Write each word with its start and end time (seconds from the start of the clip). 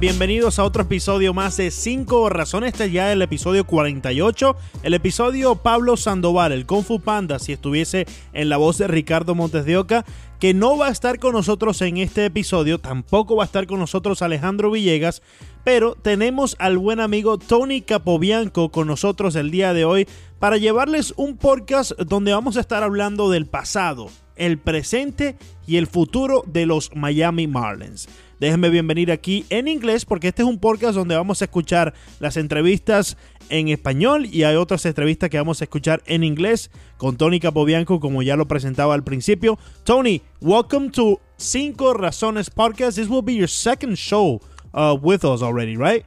Bienvenidos 0.00 0.58
a 0.58 0.64
otro 0.64 0.82
episodio 0.82 1.32
más 1.32 1.56
de 1.56 1.70
5 1.70 2.28
razones. 2.28 2.72
Este 2.72 2.90
ya 2.90 3.10
es 3.10 3.12
el 3.12 3.22
episodio 3.22 3.64
48. 3.64 4.56
El 4.82 4.94
episodio 4.94 5.54
Pablo 5.54 5.96
Sandoval, 5.96 6.50
el 6.50 6.66
Kung 6.66 6.82
Fu 6.82 6.98
Panda, 6.98 7.38
si 7.38 7.52
estuviese 7.52 8.04
en 8.32 8.48
la 8.48 8.56
voz 8.56 8.78
de 8.78 8.88
Ricardo 8.88 9.36
Montes 9.36 9.64
de 9.64 9.76
Oca, 9.76 10.04
que 10.40 10.54
no 10.54 10.76
va 10.76 10.88
a 10.88 10.90
estar 10.90 11.20
con 11.20 11.34
nosotros 11.34 11.80
en 11.82 11.98
este 11.98 12.24
episodio. 12.24 12.80
Tampoco 12.80 13.36
va 13.36 13.44
a 13.44 13.46
estar 13.46 13.68
con 13.68 13.78
nosotros 13.78 14.22
Alejandro 14.22 14.72
Villegas. 14.72 15.22
Pero 15.62 15.94
tenemos 15.94 16.56
al 16.58 16.76
buen 16.76 16.98
amigo 16.98 17.38
Tony 17.38 17.80
Capobianco 17.80 18.72
con 18.72 18.88
nosotros 18.88 19.36
el 19.36 19.52
día 19.52 19.72
de 19.72 19.84
hoy 19.84 20.08
para 20.40 20.56
llevarles 20.56 21.14
un 21.16 21.36
podcast 21.36 21.92
donde 21.92 22.32
vamos 22.32 22.56
a 22.56 22.60
estar 22.60 22.82
hablando 22.82 23.30
del 23.30 23.46
pasado, 23.46 24.10
el 24.34 24.58
presente 24.58 25.36
y 25.64 25.76
el 25.76 25.86
futuro 25.86 26.42
de 26.48 26.66
los 26.66 26.90
Miami 26.96 27.46
Marlins. 27.46 28.08
Déjenme 28.40 28.70
bienvenir 28.70 29.12
aquí 29.12 29.44
en 29.50 29.68
inglés 29.68 30.06
porque 30.06 30.28
este 30.28 30.40
es 30.40 30.48
un 30.48 30.58
podcast 30.58 30.94
donde 30.94 31.14
vamos 31.14 31.42
a 31.42 31.44
escuchar 31.44 31.92
las 32.20 32.38
entrevistas 32.38 33.18
en 33.50 33.68
español 33.68 34.24
y 34.24 34.44
hay 34.44 34.56
otras 34.56 34.86
entrevistas 34.86 35.28
que 35.28 35.36
vamos 35.36 35.60
a 35.60 35.64
escuchar 35.64 36.02
en 36.06 36.24
inglés 36.24 36.70
con 36.96 37.18
Tony 37.18 37.38
Capobianco 37.38 38.00
como 38.00 38.22
ya 38.22 38.36
lo 38.36 38.48
presentaba 38.48 38.94
al 38.94 39.04
principio. 39.04 39.58
Tony, 39.84 40.22
welcome 40.40 40.90
to 40.90 41.20
Cinco 41.36 41.92
Razones 41.92 42.48
Podcast. 42.48 42.96
This 42.96 43.10
will 43.10 43.20
be 43.22 43.34
your 43.34 43.46
second 43.46 43.98
show 43.98 44.40
uh, 44.72 44.96
with 44.98 45.22
us 45.22 45.42
already, 45.42 45.76
right? 45.76 46.06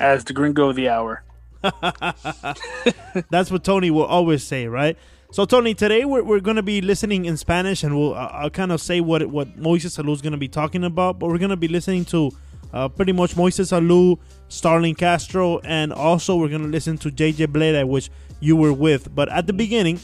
As 0.00 0.24
the 0.24 0.34
gringo 0.34 0.68
of 0.68 0.74
the 0.74 0.88
hour. 0.88 1.22
That's 3.30 3.52
what 3.52 3.62
Tony 3.62 3.92
will 3.92 4.06
always 4.06 4.42
say, 4.42 4.66
right? 4.66 4.98
So 5.32 5.46
Tony, 5.46 5.72
today 5.72 6.04
we're, 6.04 6.22
we're 6.22 6.40
going 6.40 6.56
to 6.56 6.62
be 6.62 6.82
listening 6.82 7.24
in 7.24 7.38
Spanish, 7.38 7.84
and 7.84 7.98
we'll 7.98 8.12
I'll 8.12 8.50
kind 8.50 8.70
of 8.70 8.82
say 8.82 9.00
what 9.00 9.26
what 9.28 9.58
Moises 9.58 9.98
Alou 9.98 10.12
is 10.12 10.20
going 10.20 10.32
to 10.32 10.38
be 10.38 10.46
talking 10.46 10.84
about, 10.84 11.18
but 11.18 11.28
we're 11.28 11.38
going 11.38 11.48
to 11.48 11.56
be 11.56 11.68
listening 11.68 12.04
to 12.06 12.30
uh, 12.74 12.86
pretty 12.90 13.12
much 13.12 13.34
Moises 13.34 13.72
Alou, 13.72 14.18
Starlin 14.48 14.94
Castro, 14.94 15.58
and 15.60 15.90
also 15.90 16.36
we're 16.36 16.50
going 16.50 16.60
to 16.60 16.68
listen 16.68 16.98
to 16.98 17.08
JJ 17.08 17.46
Bleday, 17.46 17.88
which 17.88 18.10
you 18.40 18.56
were 18.56 18.74
with. 18.74 19.14
But 19.14 19.30
at 19.30 19.46
the 19.46 19.54
beginning, 19.54 20.00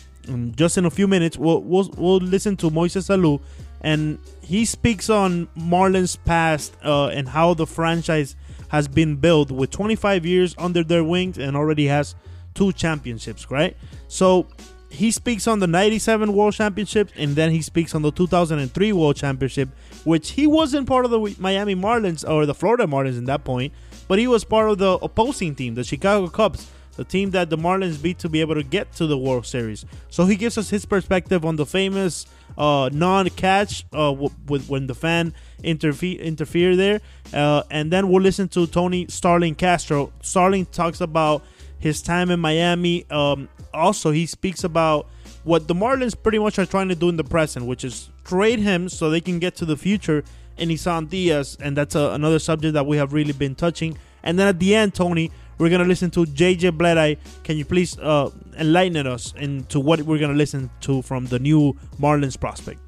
just 0.57 0.79
in 0.79 0.87
a 0.87 0.91
few 0.91 1.07
minutes, 1.07 1.37
we'll 1.37 1.61
we'll, 1.61 1.91
we'll 1.99 2.21
listen 2.21 2.57
to 2.57 2.71
Moises 2.71 3.15
Alou, 3.15 3.39
and 3.83 4.19
he 4.41 4.65
speaks 4.65 5.11
on 5.11 5.47
Marlins 5.59 6.17
past 6.25 6.75
uh, 6.83 7.09
and 7.09 7.29
how 7.29 7.53
the 7.53 7.67
franchise 7.67 8.35
has 8.69 8.89
been 8.89 9.17
built 9.17 9.51
with 9.51 9.71
25 9.73 10.25
years 10.25 10.55
under 10.57 10.83
their 10.83 11.05
wings 11.05 11.37
and 11.37 11.55
already 11.55 11.87
has 11.87 12.15
two 12.55 12.73
championships, 12.73 13.51
right? 13.51 13.77
So 14.09 14.47
he 14.91 15.11
speaks 15.11 15.47
on 15.47 15.59
the 15.59 15.67
97 15.67 16.33
World 16.33 16.55
Championship 16.55 17.11
and 17.17 17.37
then 17.37 17.51
he 17.51 17.61
speaks 17.61 17.95
on 17.95 18.03
the 18.03 18.11
2003 18.11 18.93
World 18.93 19.17
Championship, 19.17 19.69
which 20.05 20.31
he 20.33 20.47
wasn't 20.47 20.87
part 20.87 21.05
of 21.05 21.11
the 21.11 21.37
Miami 21.39 21.75
Marlins 21.75 22.29
or 22.29 22.47
the 22.47 22.55
Florida 22.55 22.87
Marlins 22.87 23.19
in 23.19 23.27
that 23.27 23.45
point, 23.45 23.73
but 24.09 24.19
he 24.19 24.27
was 24.27 24.45
part 24.45 24.71
of 24.71 24.79
the 24.79 24.93
opposing 25.03 25.55
team, 25.55 25.75
the 25.75 25.85
Chicago 25.85 26.29
Cubs, 26.29 26.71
the 26.97 27.05
team 27.05 27.31
that 27.31 27.49
the 27.51 27.57
Marlins 27.57 28.01
beat 28.03 28.19
to 28.19 28.29
be 28.29 28.41
able 28.41 28.55
to 28.55 28.63
get 28.63 28.93
to 28.95 29.07
the 29.07 29.17
World 29.17 29.47
Series. 29.47 29.85
So 30.11 30.25
he 30.27 30.37
gives 30.37 30.59
us 30.59 30.71
his 30.71 30.85
perspective 30.85 31.45
on 31.45 31.57
the 31.57 31.67
famous 31.67 32.27
uh, 32.57 32.91
non-catch 32.93 33.85
uh, 33.93 34.11
w- 34.11 34.31
with 34.49 34.69
when 34.69 34.89
the 34.89 34.95
fan 34.95 35.33
interfe- 35.63 36.21
interfere 36.21 36.75
there, 36.75 37.01
uh, 37.33 37.63
and 37.71 37.93
then 37.93 38.09
we'll 38.09 38.23
listen 38.23 38.49
to 38.49 38.67
Tony 38.67 39.07
Starlin 39.09 39.55
Castro. 39.55 40.13
Starlin 40.23 40.67
talks 40.67 41.01
about 41.01 41.45
his 41.79 42.03
time 42.03 42.31
in 42.33 42.41
Miami. 42.41 43.09
Um, 43.11 43.49
also, 43.73 44.11
he 44.11 44.27
speaks 44.27 44.65
about 44.65 45.09
what 45.45 45.69
the 45.69 45.75
Marlins 45.75 46.21
pretty 46.21 46.39
much 46.39 46.59
are 46.59 46.67
trying 46.67 46.89
to 46.89 46.95
do 46.95 47.09
in 47.09 47.17
the 47.17 47.25
present, 47.25 47.67
which 47.67 47.85
is 47.85 48.11
trade 48.25 48.59
him 48.59 48.89
so 48.89 49.11
they 49.11 49.21
can 49.21 49.39
get 49.39 49.57
to 49.57 49.65
the 49.65 49.77
future 49.77 50.25
in 50.59 50.71
Isan 50.71 51.07
Diaz, 51.07 51.57
and 51.61 51.77
that's 51.77 51.95
a, 51.95 52.11
another 52.11 52.39
subject 52.39 52.75
that 52.75 52.87
we 52.87 52.97
have 52.97 53.13
really 53.13 53.33
been 53.33 53.55
touching. 53.55 53.97
And 54.23 54.39
then 54.39 54.49
at 54.49 54.59
the 54.59 54.75
end, 54.75 54.95
Tony, 54.95 55.31
we're 55.59 55.71
gonna 55.71 55.85
listen 55.85 56.11
to 56.13 56.25
JJ 56.25 56.73
Bleday. 56.73 57.19
Can 57.45 57.57
you 57.57 57.65
please 57.65 57.99
uh, 57.99 58.31
enlighten 58.59 59.07
us 59.07 59.33
into 59.37 59.81
what 59.81 60.01
we're 60.03 60.19
gonna 60.19 60.35
listen 60.35 60.71
to 60.83 61.03
from 61.03 61.27
the 61.27 61.39
new 61.39 61.75
Marlins 62.01 62.39
prospect? 62.39 62.81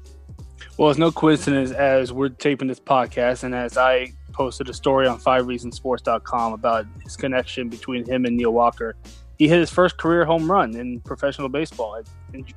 Well, 0.77 0.89
it's 0.89 0.99
no 0.99 1.11
coincidence 1.11 1.71
as 1.71 2.13
we're 2.13 2.29
taping 2.29 2.67
this 2.67 2.79
podcast, 2.79 3.43
and 3.43 3.53
as 3.53 3.77
I 3.77 4.13
posted 4.31 4.69
a 4.69 4.73
story 4.73 5.07
on 5.07 5.19
5reasonsports.com 5.19 6.53
about 6.53 6.85
his 7.03 7.17
connection 7.17 7.69
between 7.69 8.05
him 8.05 8.25
and 8.25 8.37
Neil 8.37 8.51
Walker. 8.51 8.95
He 9.41 9.47
hit 9.47 9.57
his 9.59 9.71
first 9.71 9.97
career 9.97 10.23
home 10.23 10.51
run 10.51 10.75
in 10.75 10.99
professional 11.01 11.49
baseball 11.49 11.95
it 11.95 12.07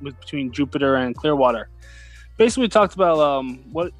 was 0.02 0.12
between 0.12 0.52
Jupiter 0.52 0.96
and 0.96 1.16
Clearwater. 1.16 1.70
Basically, 2.36 2.64
we 2.64 2.68
talked 2.68 2.92
about 2.94 3.18
um, 3.20 3.64
what 3.72 3.90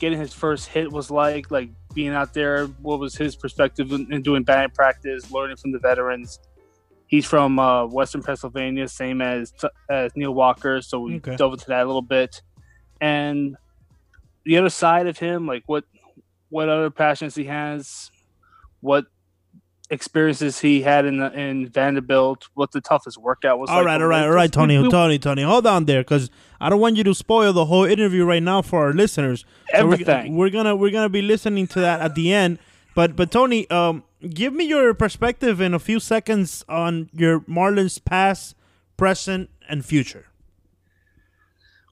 getting 0.00 0.18
his 0.18 0.32
first 0.32 0.66
hit 0.66 0.90
was 0.90 1.08
like, 1.08 1.52
like 1.52 1.70
being 1.94 2.08
out 2.08 2.34
there, 2.34 2.66
what 2.82 2.98
was 2.98 3.14
his 3.14 3.36
perspective 3.36 3.92
in, 3.92 4.12
in 4.12 4.22
doing 4.22 4.42
batting 4.42 4.72
practice, 4.74 5.30
learning 5.30 5.56
from 5.56 5.70
the 5.70 5.78
veterans. 5.78 6.40
He's 7.06 7.24
from 7.24 7.60
uh, 7.60 7.86
Western 7.86 8.24
Pennsylvania, 8.24 8.88
same 8.88 9.22
as 9.22 9.52
as 9.88 10.10
Neil 10.16 10.34
Walker, 10.34 10.82
so 10.82 10.98
we 10.98 11.18
Okay. 11.18 11.36
dove 11.36 11.52
into 11.52 11.66
that 11.68 11.84
a 11.84 11.86
little 11.86 12.02
bit. 12.02 12.42
And 13.00 13.56
the 14.44 14.56
other 14.56 14.70
side 14.70 15.06
of 15.06 15.16
him, 15.16 15.46
like 15.46 15.62
what 15.66 15.84
what 16.48 16.68
other 16.68 16.90
passions 16.90 17.36
he 17.36 17.44
has, 17.44 18.10
what 18.80 19.04
experiences 19.90 20.58
he 20.60 20.82
had 20.82 21.04
in 21.04 21.18
the, 21.18 21.32
in 21.32 21.68
Vanderbilt, 21.68 22.48
what 22.54 22.72
the 22.72 22.80
toughest 22.80 23.18
workout 23.18 23.58
was. 23.58 23.70
All 23.70 23.76
like 23.78 23.86
right, 23.86 24.00
all 24.02 24.08
right, 24.08 24.22
all 24.24 24.30
right, 24.30 24.52
Tony, 24.52 24.78
we- 24.78 24.88
Tony, 24.90 25.18
Tony, 25.18 25.42
hold 25.42 25.66
on 25.66 25.84
there, 25.84 26.02
because 26.02 26.30
I 26.60 26.68
don't 26.70 26.80
want 26.80 26.96
you 26.96 27.04
to 27.04 27.14
spoil 27.14 27.52
the 27.52 27.66
whole 27.66 27.84
interview 27.84 28.24
right 28.24 28.42
now 28.42 28.62
for 28.62 28.86
our 28.86 28.92
listeners. 28.92 29.44
So 29.74 29.84
we're- 29.86 29.94
Everything. 29.94 30.36
we're, 30.36 30.50
gonna 30.50 30.74
we're 30.74 30.90
gonna 30.90 31.08
be 31.08 31.22
listening 31.22 31.66
to 31.68 31.80
that 31.80 32.00
at 32.00 32.14
the 32.14 32.32
end. 32.32 32.58
But 32.94 33.14
but 33.14 33.30
Tony, 33.30 33.68
um, 33.70 34.04
give 34.28 34.52
me 34.54 34.64
your 34.64 34.92
perspective 34.94 35.60
in 35.60 35.74
a 35.74 35.78
few 35.78 36.00
seconds 36.00 36.64
on 36.68 37.10
your 37.12 37.40
Marlins 37.40 38.02
past, 38.02 38.56
present, 38.96 39.50
and 39.68 39.84
future. 39.84 40.26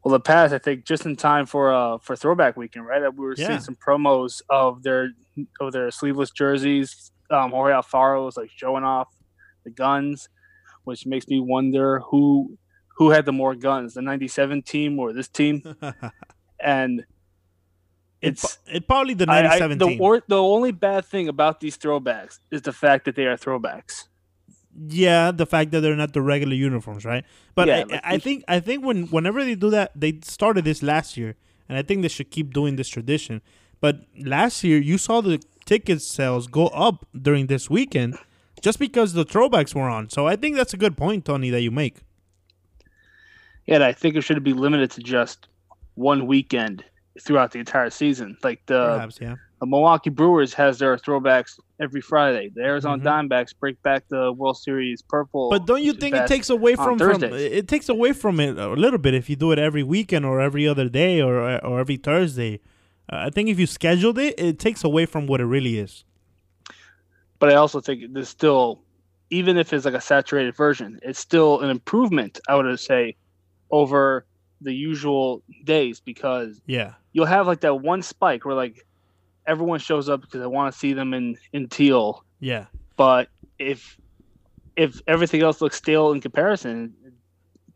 Well, 0.02 0.12
the 0.12 0.20
past, 0.20 0.52
I 0.52 0.58
think, 0.58 0.84
just 0.84 1.06
in 1.06 1.16
time 1.16 1.46
for 1.46 1.72
uh 1.72 1.98
for 1.98 2.16
Throwback 2.16 2.56
Weekend, 2.56 2.86
right? 2.86 3.00
That 3.00 3.14
we 3.16 3.24
were 3.24 3.34
Yeah. 3.36 3.48
seeing 3.48 3.60
some 3.60 3.76
promos 3.76 4.42
of 4.50 4.82
their 4.82 5.10
of 5.60 5.72
their 5.72 5.90
sleeveless 5.90 6.30
jerseys. 6.30 7.10
Um, 7.30 7.50
Jorge 7.50 7.72
Alfaro 7.74 8.24
was 8.24 8.36
like 8.36 8.50
showing 8.54 8.84
off 8.84 9.08
the 9.64 9.70
guns, 9.70 10.28
which 10.84 11.06
makes 11.06 11.26
me 11.28 11.40
wonder 11.40 12.00
who 12.00 12.58
who 12.96 13.10
had 13.10 13.24
the 13.26 13.32
more 13.32 13.54
guns, 13.54 13.94
the 13.94 14.02
'97 14.02 14.62
team 14.62 14.98
or 14.98 15.12
this 15.12 15.28
team? 15.28 15.62
And 16.60 17.04
It's 18.22 18.44
it's 18.44 18.58
it 18.76 18.88
probably 18.88 19.14
the 19.14 19.26
I- 19.28 19.38
I- 19.40 19.42
'97 19.42 19.78
the 19.78 19.86
team. 19.88 19.98
wor- 19.98 20.22
the 20.28 20.42
only 20.42 20.72
bad 20.72 21.04
thing 21.04 21.28
about 21.28 21.60
these 21.60 21.76
throwbacks 21.76 22.38
is 22.50 22.62
the 22.62 22.72
fact 22.72 23.04
that 23.04 23.16
they 23.16 23.26
are 23.26 23.36
throwbacks. 23.36 24.08
yeah, 24.88 25.30
the 25.30 25.46
fact 25.46 25.70
that 25.72 25.80
they're 25.80 25.96
not 25.96 26.12
the 26.14 26.22
regular 26.22 26.54
uniforms, 26.54 27.04
right? 27.04 27.24
But 27.54 27.68
Yeah, 27.68 27.76
I, 27.78 27.82
like 27.84 28.00
I 28.04 28.18
think 28.18 28.44
I 28.48 28.60
think 28.60 28.84
when 28.84 29.06
whenever 29.08 29.44
they 29.44 29.54
do 29.56 29.70
that, 29.70 29.92
they 29.94 30.18
started 30.22 30.64
this 30.64 30.82
last 30.82 31.16
year, 31.16 31.34
and 31.68 31.76
I 31.78 31.82
think 31.82 32.02
they 32.02 32.08
should 32.08 32.30
keep 32.30 32.52
doing 32.54 32.76
this 32.76 32.88
tradition. 32.88 33.42
But 33.84 34.00
last 34.18 34.64
year, 34.64 34.78
you 34.78 34.96
saw 34.96 35.20
the 35.20 35.42
ticket 35.66 36.00
sales 36.00 36.46
go 36.46 36.68
up 36.68 37.04
during 37.20 37.48
this 37.48 37.68
weekend, 37.68 38.16
just 38.62 38.78
because 38.78 39.12
the 39.12 39.26
throwbacks 39.26 39.74
were 39.74 39.90
on. 39.90 40.08
So 40.08 40.26
I 40.26 40.36
think 40.36 40.56
that's 40.56 40.72
a 40.72 40.78
good 40.78 40.96
point, 40.96 41.26
Tony, 41.26 41.50
that 41.50 41.60
you 41.60 41.70
make. 41.70 41.98
Yeah, 43.66 43.74
and 43.74 43.84
I 43.84 43.92
think 43.92 44.16
it 44.16 44.22
should 44.22 44.42
be 44.42 44.54
limited 44.54 44.90
to 44.92 45.02
just 45.02 45.48
one 45.96 46.26
weekend 46.26 46.82
throughout 47.20 47.50
the 47.50 47.58
entire 47.58 47.90
season. 47.90 48.38
Like 48.42 48.64
the 48.64 48.94
Perhaps, 48.94 49.18
yeah. 49.20 49.34
The 49.60 49.66
Milwaukee 49.66 50.08
Brewers 50.08 50.54
has 50.54 50.78
their 50.78 50.96
throwbacks 50.96 51.60
every 51.78 52.00
Friday. 52.00 52.52
The 52.54 52.62
Arizona 52.62 53.02
Mhm. 53.02 53.28
Diamondbacks 53.28 53.52
break 53.60 53.82
back 53.82 54.08
the 54.08 54.32
World 54.32 54.56
Series 54.56 55.02
purple. 55.02 55.50
But 55.50 55.66
don't 55.66 55.82
you 55.82 55.92
think 55.92 56.16
it 56.16 56.26
takes 56.26 56.48
away 56.48 56.74
from, 56.74 56.98
from 56.98 57.22
it 57.22 57.68
takes 57.68 57.90
away 57.90 58.14
from 58.14 58.40
it 58.40 58.56
a 58.58 58.68
little 58.68 58.98
bit 58.98 59.12
if 59.12 59.28
you 59.28 59.36
do 59.36 59.52
it 59.52 59.58
every 59.58 59.82
weekend 59.82 60.24
or 60.24 60.40
every 60.40 60.66
other 60.66 60.88
day 60.88 61.20
or 61.20 61.62
or 61.62 61.80
every 61.80 61.98
Thursday? 61.98 62.60
Uh, 63.12 63.16
I 63.26 63.30
think 63.30 63.48
if 63.48 63.58
you 63.58 63.66
scheduled 63.66 64.18
it, 64.18 64.34
it 64.38 64.58
takes 64.58 64.82
away 64.84 65.06
from 65.06 65.26
what 65.26 65.40
it 65.40 65.46
really 65.46 65.78
is. 65.78 66.04
but 67.38 67.50
I 67.50 67.56
also 67.56 67.80
think 67.80 68.14
there's 68.14 68.28
still, 68.28 68.80
even 69.30 69.58
if 69.58 69.72
it's 69.72 69.84
like 69.84 69.94
a 69.94 70.00
saturated 70.00 70.56
version, 70.56 70.98
it's 71.02 71.18
still 71.18 71.60
an 71.60 71.68
improvement. 71.68 72.40
I 72.48 72.54
would 72.54 72.80
say 72.80 73.16
over 73.70 74.24
the 74.62 74.72
usual 74.72 75.42
days 75.64 76.00
because 76.00 76.62
Yeah. 76.66 76.94
you'll 77.12 77.26
have 77.26 77.46
like 77.46 77.60
that 77.60 77.82
one 77.82 78.00
spike 78.02 78.44
where 78.46 78.54
like 78.54 78.86
everyone 79.46 79.78
shows 79.78 80.08
up 80.08 80.22
because 80.22 80.40
they 80.40 80.46
want 80.46 80.72
to 80.72 80.78
see 80.78 80.94
them 80.94 81.12
in 81.12 81.36
in 81.52 81.68
teal. 81.68 82.24
Yeah. 82.40 82.66
But 82.96 83.28
if 83.58 83.98
if 84.76 85.00
everything 85.06 85.42
else 85.42 85.60
looks 85.60 85.76
stale 85.76 86.12
in 86.12 86.20
comparison, 86.22 86.94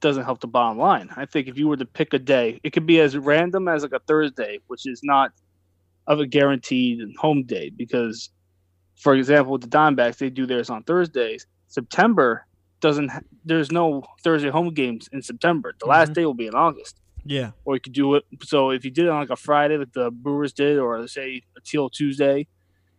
doesn't 0.01 0.25
help 0.25 0.41
the 0.41 0.47
bottom 0.47 0.79
line. 0.79 1.09
I 1.17 1.27
think 1.27 1.49
if 1.49 1.59
you 1.59 1.69
were 1.69 1.77
to 1.77 1.85
pick 1.85 2.13
a 2.15 2.19
day, 2.19 2.61
it 2.63 2.71
could 2.73 2.87
be 2.87 3.01
as 3.01 3.17
random 3.17 3.69
as 3.69 3.83
like 3.83 3.93
a 3.93 4.01
Thursday, 4.01 4.59
which 4.69 4.87
is 4.87 5.01
not 5.03 5.33
of 6.07 6.21
a 6.21 6.27
guaranteed 6.27 7.01
home 7.19 7.45
day 7.45 7.71
because, 7.71 8.31
for 8.97 9.15
example, 9.15 9.53
with 9.53 9.63
the 9.63 9.69
Diamondbacks, 9.69 10.19
they 10.19 10.31
do 10.31 10.47
theirs 10.47 10.71
on 10.71 10.83
Thursdays. 10.85 11.47
September 11.69 12.47
doesn't. 12.81 13.11
There's 13.45 13.71
no 13.73 14.03
Thursday 14.23 14.49
home 14.51 14.73
games 14.73 15.09
in 15.13 15.21
September. 15.23 15.75
The 15.81 15.87
last 15.87 16.11
Mhm. 16.11 16.15
day 16.15 16.27
will 16.27 16.35
be 16.35 16.47
in 16.47 16.55
August 16.55 17.01
Yeah. 17.25 17.51
or 17.65 17.75
you 17.75 17.81
could 17.81 17.93
do 17.93 18.15
it. 18.15 18.25
So 18.45 18.71
if 18.71 18.85
you 18.85 18.91
did 18.91 19.07
it 19.07 19.11
on 19.11 19.19
like 19.21 19.31
a 19.31 19.37
Friday, 19.37 19.77
like 19.77 19.93
the 19.93 20.11
Brewers 20.11 20.53
did, 20.53 20.79
or 20.79 21.07
say 21.09 21.43
a 21.57 21.61
Teal 21.61 21.91
Tuesday, 21.91 22.47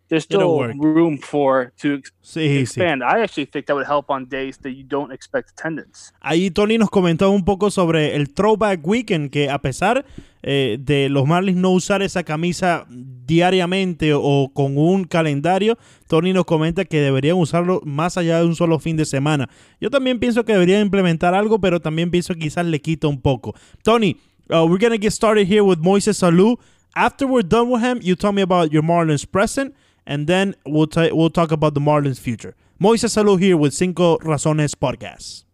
there's 0.10 0.24
still 0.26 0.68
room 0.76 1.18
for 1.18 1.72
to 1.82 2.02
Sí, 2.22 2.42
sí. 2.42 2.58
expand. 2.60 3.02
I 3.04 3.22
actually 3.24 3.46
think 3.46 3.68
that 3.68 3.76
would 3.76 3.88
help 3.88 4.10
on 4.10 4.28
days 4.28 4.58
that 4.60 4.72
you 4.72 4.84
don't 4.84 5.12
expect 5.14 5.52
attendance. 5.52 6.12
Ahí 6.22 6.52
Tony 6.52 6.78
nos 6.78 6.90
comentó 6.90 7.30
un 7.32 7.46
poco 7.46 7.72
sobre 7.72 8.16
el 8.16 8.34
Throwback 8.34 8.86
Weekend, 8.86 9.30
que 9.32 9.50
a 9.50 9.60
pesar 9.60 10.06
eh, 10.42 10.78
de 10.80 11.10
los 11.10 11.26
Marlins 11.28 11.58
no 11.58 11.72
usar 11.72 12.02
esa 12.02 12.24
camisa 12.24 12.86
diariamente 12.90 14.14
o 14.16 14.52
con 14.54 14.78
un 14.78 15.04
calendario, 15.04 15.78
Tony 16.08 16.34
nos 16.34 16.46
comenta 16.46 16.86
que 16.86 17.00
deberían 17.02 17.38
usarlo 17.38 17.82
más 17.86 18.18
allá 18.18 18.40
de 18.40 18.46
un 18.46 18.56
solo 18.56 18.80
fin 18.80 18.98
de 18.98 19.06
semana. 19.06 19.50
Yo 19.80 19.90
también 19.90 20.20
pienso 20.20 20.44
que 20.46 20.54
deberían 20.54 20.82
implementar 20.82 21.34
algo, 21.36 21.60
pero 21.60 21.80
también 21.80 22.10
pienso 22.10 22.34
que 22.34 22.40
quizás 22.42 22.66
le 22.66 22.80
quita 22.82 23.08
un 23.08 23.22
poco. 23.22 23.54
Tony, 23.84 24.18
uh, 24.50 24.66
we're 24.66 24.80
going 24.80 24.92
to 24.92 24.98
get 25.00 25.12
started 25.12 25.48
here 25.48 25.62
with 25.62 25.80
Moises 25.80 26.18
Salou. 26.18 26.58
After 26.96 27.28
we're 27.28 27.48
done 27.48 27.70
with 27.70 27.84
him, 27.84 28.00
you 28.02 28.16
tell 28.16 28.32
me 28.34 28.42
about 28.42 28.72
your 28.72 28.82
Marlins 28.84 29.26
present, 29.30 29.74
and 30.10 30.28
then 30.28 30.56
we'll, 30.66 30.88
ta- 30.88 31.14
we'll 31.14 31.30
talk 31.30 31.52
about 31.54 31.74
the 31.76 31.80
Marlins 31.80 32.20
future. 32.20 32.56
Moises 32.82 33.12
Salou 33.12 33.40
here 33.40 33.56
with 33.56 33.72
Cinco 33.74 34.18
Razones 34.20 34.76
Podcast. 34.76 35.46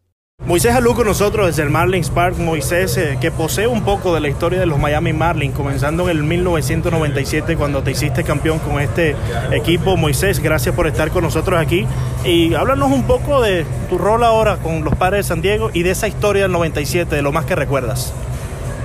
Moisés 0.46 0.76
Alú 0.76 0.94
con 0.96 1.08
nosotros 1.08 1.48
desde 1.48 1.64
el 1.64 1.70
Marlins 1.70 2.10
Park. 2.10 2.38
Moisés, 2.38 2.98
eh, 2.98 3.18
que 3.22 3.32
posee 3.32 3.68
un 3.68 3.84
poco 3.84 4.14
de 4.14 4.20
la 4.20 4.28
historia 4.28 4.60
de 4.60 4.66
los 4.66 4.78
Miami 4.78 5.14
Marlins, 5.14 5.56
comenzando 5.56 6.04
en 6.10 6.18
el 6.18 6.24
1997 6.24 7.56
cuando 7.56 7.82
te 7.84 7.92
hiciste 7.92 8.24
campeón 8.24 8.60
con 8.60 8.80
este 8.80 9.16
equipo. 9.52 9.96
Moisés, 9.98 10.40
gracias 10.40 10.76
por 10.76 10.88
estar 10.88 11.10
con 11.10 11.24
nosotros 11.24 11.60
aquí. 11.60 11.88
Y 12.26 12.54
háblanos 12.54 12.92
un 12.92 13.04
poco 13.04 13.42
de 13.42 13.66
tu 13.90 13.98
rol 13.98 14.24
ahora 14.24 14.58
con 14.58 14.84
los 14.84 14.94
Padres 14.96 15.26
de 15.26 15.30
San 15.30 15.42
Diego 15.42 15.72
y 15.74 15.84
de 15.84 15.92
esa 15.92 16.08
historia 16.08 16.44
del 16.44 16.52
97, 16.52 17.16
de 17.16 17.22
lo 17.22 17.32
más 17.32 17.46
que 17.46 17.56
recuerdas. 17.56 18.14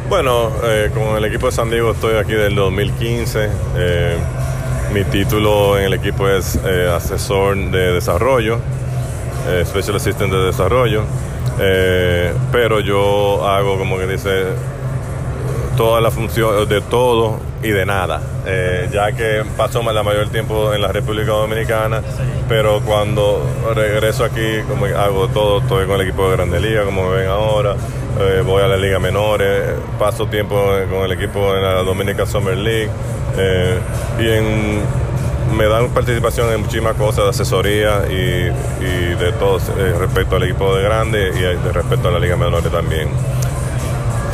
Bueno, 0.09 0.51
eh, 0.65 0.91
con 0.95 1.17
el 1.17 1.25
equipo 1.25 1.47
de 1.47 1.53
San 1.53 1.69
Diego 1.69 1.93
estoy 1.93 2.17
aquí 2.17 2.33
del 2.33 2.55
2015. 2.55 3.49
Eh, 3.77 4.17
mi 4.93 5.05
título 5.05 5.79
en 5.79 5.85
el 5.85 5.95
equipo 5.95 6.29
es 6.29 6.59
eh, 6.65 6.91
asesor 6.93 7.57
de 7.71 7.93
desarrollo, 7.93 8.59
eh, 9.49 9.65
Special 9.65 9.97
Assistant 9.97 10.33
de 10.33 10.39
desarrollo. 10.47 11.05
Eh, 11.61 12.33
pero 12.51 12.81
yo 12.81 13.47
hago, 13.47 13.79
como 13.79 13.99
que 13.99 14.07
dice, 14.07 14.47
toda 15.77 16.01
la 16.01 16.11
función 16.11 16.69
de 16.69 16.81
todo 16.81 17.39
y 17.63 17.69
de 17.69 17.87
nada, 17.87 18.21
Eh, 18.53 18.89
ya 18.93 19.13
que 19.13 19.45
paso 19.57 19.81
la 19.81 20.03
mayor 20.03 20.29
tiempo 20.29 20.75
en 20.75 20.83
la 20.83 20.89
República 20.89 21.31
Dominicana, 21.31 22.03
pero 22.49 22.81
cuando 22.81 23.47
regreso 23.77 24.25
aquí, 24.25 24.63
como 24.69 24.87
hago 24.87 25.29
todo, 25.29 25.61
estoy 25.61 25.87
con 25.87 26.01
el 26.01 26.09
equipo 26.09 26.29
de 26.29 26.37
Grande 26.37 26.59
Liga, 26.59 26.85
como 26.85 27.11
ven 27.11 27.29
ahora, 27.29 27.77
eh, 28.19 28.43
voy 28.45 28.61
a 28.61 28.67
la 28.67 28.77
Liga 28.77 28.99
Menores, 28.99 29.75
paso 30.01 30.27
tiempo 30.27 30.57
con 30.91 31.05
el 31.05 31.13
equipo 31.13 31.55
en 31.55 31.63
la 31.63 31.75
Dominica 31.83 32.27
Summer 32.27 32.57
League, 32.57 32.91
eh, 33.39 33.79
y 34.19 35.55
me 35.55 35.67
dan 35.67 35.91
participación 35.91 36.53
en 36.53 36.63
muchísimas 36.63 36.95
cosas 36.95 37.25
de 37.25 37.31
asesoría 37.31 38.03
y, 38.11 38.51
y 38.85 39.15
de 39.15 39.33
todo 39.39 39.59
eh, 39.59 39.95
respecto 39.97 40.35
al 40.37 40.43
equipo 40.43 40.75
de 40.75 40.83
Grande 40.83 41.31
y 41.37 41.41
de 41.41 41.73
respecto 41.73 42.09
a 42.09 42.11
la 42.11 42.19
Liga 42.19 42.37
Menores 42.37 42.73
también 42.73 43.11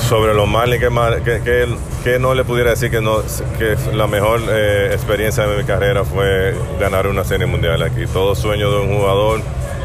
sobre 0.08 0.32
que, 0.78 0.90
mal- 0.90 1.22
que, 1.22 1.40
que- 1.40 1.66
que 2.04 2.18
no 2.20 2.34
le 2.34 2.44
pudiera 2.44 2.70
decir 2.70 2.90
que 2.90 3.00
no 3.00 3.22
que 3.58 3.76
la 3.94 4.06
mejor 4.06 4.40
eh, 4.48 4.90
experiencia 4.92 5.46
de 5.46 5.56
mi 5.56 5.64
carrera 5.64 6.04
fue 6.04 6.54
ganar 6.78 7.08
una 7.08 7.24
serie 7.24 7.46
mundial 7.46 7.82
aquí 7.82 8.06
todo 8.06 8.34
sueño 8.36 8.70
de 8.70 8.78
un 8.82 8.96
jugador 8.96 9.40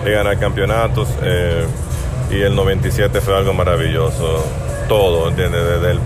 es 0.06 0.12
ganar 0.12 0.38
campeonatos 0.38 1.08
eh, 1.24 1.66
y 2.30 2.42
el 2.42 2.56
97 2.56 3.20
fue 3.22 3.36
algo 3.36 3.54
maravilloso 3.54 4.46
todo 4.88 5.30
¿entiendes? 5.30 5.64
desde 5.64 5.92
el, 5.92 6.00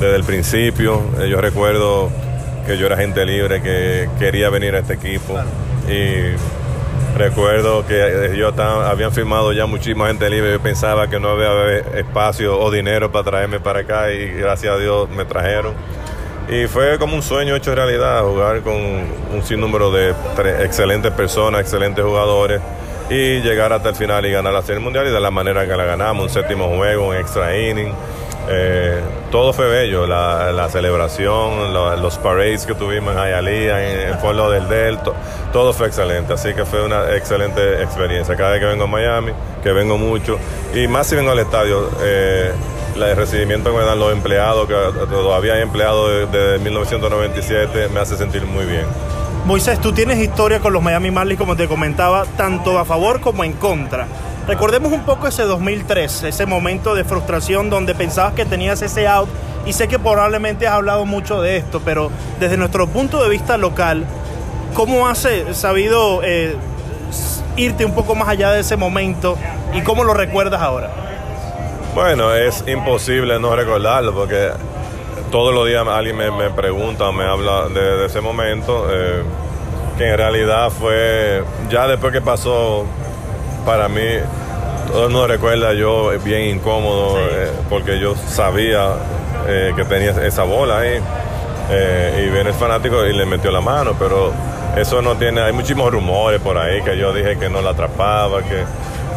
desde 0.00 0.16
el 0.16 0.24
principio 0.24 1.02
eh, 1.20 1.28
yo 1.28 1.40
recuerdo 1.42 2.08
que 2.66 2.78
yo 2.78 2.86
era 2.86 2.96
gente 2.96 3.26
libre 3.26 3.60
que 3.60 4.08
quería 4.18 4.48
venir 4.48 4.74
a 4.76 4.78
este 4.78 4.94
equipo 4.94 5.34
y 5.88 6.34
Recuerdo 7.20 7.86
que 7.86 7.98
eh, 8.00 8.34
yo 8.34 8.48
estaba- 8.48 8.88
habían 8.88 9.12
firmado 9.12 9.52
ya 9.52 9.66
muchísima 9.66 10.06
gente 10.06 10.30
libre. 10.30 10.52
Yo 10.52 10.60
pensaba 10.60 11.06
que 11.10 11.20
no 11.20 11.28
había 11.28 11.76
espacio 11.98 12.58
o 12.58 12.70
dinero 12.70 13.12
para 13.12 13.24
traerme 13.24 13.60
para 13.60 13.80
acá 13.80 14.10
y 14.10 14.26
gracias 14.32 14.72
a 14.74 14.78
Dios 14.78 15.06
me 15.10 15.26
trajeron. 15.26 15.74
Y 16.48 16.66
fue 16.66 16.98
como 16.98 17.14
un 17.16 17.22
sueño 17.22 17.54
hecho 17.54 17.74
realidad, 17.74 18.22
jugar 18.22 18.62
con 18.62 18.74
un 18.74 19.42
sinnúmero 19.44 19.90
de 19.92 20.14
excelentes 20.64 21.12
personas, 21.12 21.60
excelentes 21.60 22.02
jugadores 22.02 22.62
y 23.10 23.40
llegar 23.40 23.70
hasta 23.74 23.90
el 23.90 23.96
final 23.96 24.24
y 24.24 24.32
ganar 24.32 24.54
la 24.54 24.62
Serie 24.62 24.80
Mundial 24.80 25.06
y 25.06 25.10
de 25.10 25.20
la 25.20 25.30
manera 25.30 25.66
que 25.66 25.76
la 25.76 25.84
ganamos, 25.84 26.22
un 26.24 26.30
séptimo 26.30 26.74
juego, 26.74 27.08
un 27.08 27.16
extra 27.16 27.54
inning. 27.54 27.92
Eh, 28.48 29.00
todo 29.30 29.52
fue 29.52 29.68
bello, 29.68 30.06
la, 30.06 30.68
celebración, 30.70 31.72
lo- 31.72 31.96
los 31.96 32.18
parades 32.18 32.66
que 32.66 32.74
tuvimos 32.74 33.14
en 33.14 33.20
Hialeah, 33.22 33.90
en 33.92 34.08
el 34.08 34.18
pueblo 34.18 34.50
del 34.50 34.68
Delta, 34.68 35.12
todo 35.52 35.72
fue 35.72 35.86
excelente, 35.86 36.32
así 36.32 36.52
que 36.54 36.64
fue 36.64 36.84
una 36.84 37.14
excelente 37.14 37.82
experiencia. 37.82 38.34
Cada 38.36 38.50
vez 38.52 38.60
que 38.60 38.66
vengo 38.66 38.84
a 38.84 38.88
Miami, 38.88 39.32
que 39.62 39.72
vengo 39.72 39.98
mucho, 39.98 40.38
y 40.74 40.88
más 40.88 41.06
si 41.06 41.16
vengo 41.16 41.30
al 41.30 41.38
estadio, 41.38 41.88
eh, 42.02 42.50
el 42.96 43.16
recibimiento 43.16 43.70
que 43.72 43.78
me 43.78 43.84
dan 43.84 43.98
los 44.00 44.12
empleados, 44.12 44.66
que 44.66 44.74
todavía 45.08 45.54
hay 45.54 45.62
empleados 45.62 46.30
desde 46.30 46.58
1997, 46.58 47.88
me 47.88 48.00
hace 48.00 48.16
sentir 48.16 48.44
muy 48.44 48.64
bien. 48.64 48.84
Moisés, 49.46 49.80
tú 49.80 49.92
tienes 49.92 50.18
historia 50.18 50.60
con 50.60 50.72
los 50.72 50.82
Miami 50.82 51.10
Marlins, 51.10 51.38
como 51.38 51.56
te 51.56 51.66
comentaba, 51.66 52.24
tanto 52.36 52.78
a 52.78 52.84
favor 52.84 53.20
como 53.20 53.42
en 53.44 53.52
contra. 53.54 54.06
Recordemos 54.50 54.90
un 54.90 55.04
poco 55.04 55.28
ese 55.28 55.44
2003, 55.44 56.24
ese 56.24 56.44
momento 56.44 56.96
de 56.96 57.04
frustración 57.04 57.70
donde 57.70 57.94
pensabas 57.94 58.34
que 58.34 58.44
tenías 58.44 58.82
ese 58.82 59.06
out 59.06 59.28
y 59.64 59.72
sé 59.72 59.86
que 59.86 59.96
probablemente 59.96 60.66
has 60.66 60.74
hablado 60.74 61.06
mucho 61.06 61.40
de 61.40 61.56
esto, 61.56 61.80
pero 61.84 62.10
desde 62.40 62.56
nuestro 62.56 62.88
punto 62.88 63.22
de 63.22 63.28
vista 63.28 63.56
local, 63.56 64.06
¿cómo 64.74 65.06
has 65.06 65.24
eh, 65.24 65.54
sabido 65.54 66.22
eh, 66.24 66.56
irte 67.56 67.84
un 67.84 67.94
poco 67.94 68.16
más 68.16 68.26
allá 68.26 68.50
de 68.50 68.62
ese 68.62 68.76
momento 68.76 69.38
y 69.72 69.82
cómo 69.82 70.02
lo 70.02 70.14
recuerdas 70.14 70.60
ahora? 70.60 70.90
Bueno, 71.94 72.34
es 72.34 72.64
imposible 72.66 73.38
no 73.38 73.54
recordarlo 73.54 74.12
porque 74.12 74.50
todos 75.30 75.54
los 75.54 75.64
días 75.68 75.86
alguien 75.86 76.16
me, 76.16 76.28
me 76.32 76.50
pregunta 76.50 77.12
me 77.12 77.22
habla 77.22 77.68
de, 77.68 77.98
de 77.98 78.06
ese 78.06 78.20
momento, 78.20 78.88
eh, 78.90 79.22
que 79.96 80.08
en 80.08 80.16
realidad 80.16 80.70
fue, 80.70 81.44
ya 81.70 81.86
después 81.86 82.12
que 82.12 82.20
pasó, 82.20 82.84
para 83.64 83.88
mí, 83.88 84.02
todo 84.92 85.06
el 85.06 85.10
mundo 85.12 85.26
recuerda 85.26 85.72
yo 85.74 86.10
bien 86.24 86.56
incómodo 86.56 87.18
eh, 87.18 87.50
porque 87.68 87.98
yo 88.00 88.14
sabía 88.16 88.88
eh, 89.48 89.72
que 89.76 89.84
tenía 89.84 90.10
esa 90.26 90.42
bola 90.44 90.78
ahí 90.78 91.00
eh, 91.70 92.24
y 92.26 92.30
viene 92.30 92.50
el 92.50 92.54
fanático 92.54 93.04
y 93.06 93.12
le 93.12 93.26
metió 93.26 93.50
la 93.50 93.60
mano, 93.60 93.94
pero 93.98 94.32
eso 94.76 95.00
no 95.02 95.16
tiene, 95.16 95.40
hay 95.40 95.52
muchísimos 95.52 95.90
rumores 95.92 96.40
por 96.40 96.58
ahí 96.58 96.82
que 96.82 96.96
yo 96.98 97.12
dije 97.12 97.38
que 97.38 97.48
no 97.48 97.60
la 97.62 97.70
atrapaba, 97.70 98.42
que 98.42 98.64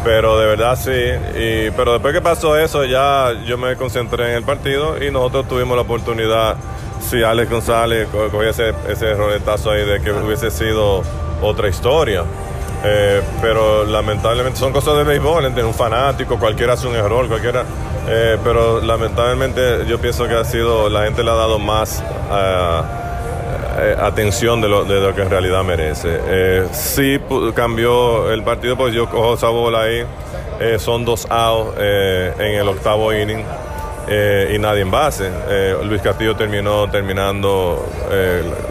pero 0.04 0.38
de 0.38 0.46
verdad 0.46 0.76
sí, 0.76 0.90
y, 0.90 1.70
pero 1.70 1.94
después 1.94 2.12
que 2.12 2.20
pasó 2.20 2.56
eso 2.58 2.84
ya 2.84 3.32
yo 3.46 3.56
me 3.56 3.74
concentré 3.76 4.30
en 4.30 4.36
el 4.36 4.42
partido 4.44 5.02
y 5.02 5.10
nosotros 5.10 5.48
tuvimos 5.48 5.76
la 5.76 5.82
oportunidad, 5.82 6.56
si 7.00 7.22
Alex 7.22 7.50
González 7.50 8.08
co- 8.12 8.28
cogía 8.30 8.50
ese, 8.50 8.72
ese 8.88 9.14
roletazo 9.14 9.70
ahí 9.70 9.84
de 9.84 10.00
que 10.00 10.12
hubiese 10.12 10.50
sido 10.50 11.02
otra 11.42 11.68
historia. 11.68 12.22
Eh, 12.86 13.22
pero 13.40 13.84
lamentablemente 13.84 14.58
son 14.58 14.72
cosas 14.72 14.96
de 14.98 15.04
béisbol, 15.04 15.46
¿entiendes? 15.46 15.64
un 15.64 15.74
fanático, 15.74 16.38
cualquiera 16.38 16.74
hace 16.74 16.86
un 16.86 16.94
error, 16.94 17.26
cualquiera, 17.28 17.64
eh, 18.06 18.36
pero 18.44 18.82
lamentablemente 18.82 19.86
yo 19.86 19.98
pienso 19.98 20.28
que 20.28 20.34
ha 20.34 20.44
sido, 20.44 20.90
la 20.90 21.04
gente 21.04 21.24
le 21.24 21.30
ha 21.30 21.34
dado 21.34 21.58
más, 21.58 22.02
ah, 22.30 23.04
eh, 23.76 23.96
atención 24.00 24.60
de 24.60 24.68
lo, 24.68 24.84
de 24.84 25.00
lo, 25.00 25.14
que 25.14 25.22
en 25.22 25.30
realidad 25.30 25.64
merece. 25.64 26.20
Eh, 26.26 26.68
sí 26.72 27.18
cambió 27.54 28.30
el 28.30 28.44
partido, 28.44 28.76
pues 28.76 28.94
yo 28.94 29.08
cojo 29.08 29.34
esa 29.34 29.48
bola 29.48 29.82
ahí, 29.82 30.04
eh, 30.60 30.78
son 30.78 31.04
dos 31.04 31.26
outs 31.28 31.76
en 31.78 32.54
el 32.54 32.68
octavo 32.68 33.12
inning. 33.12 33.44
Y 34.08 34.58
nadie 34.58 34.82
en 34.82 34.90
base. 34.90 35.30
Luis 35.84 36.02
Castillo 36.02 36.36
terminó 36.36 36.88
terminando 36.90 37.86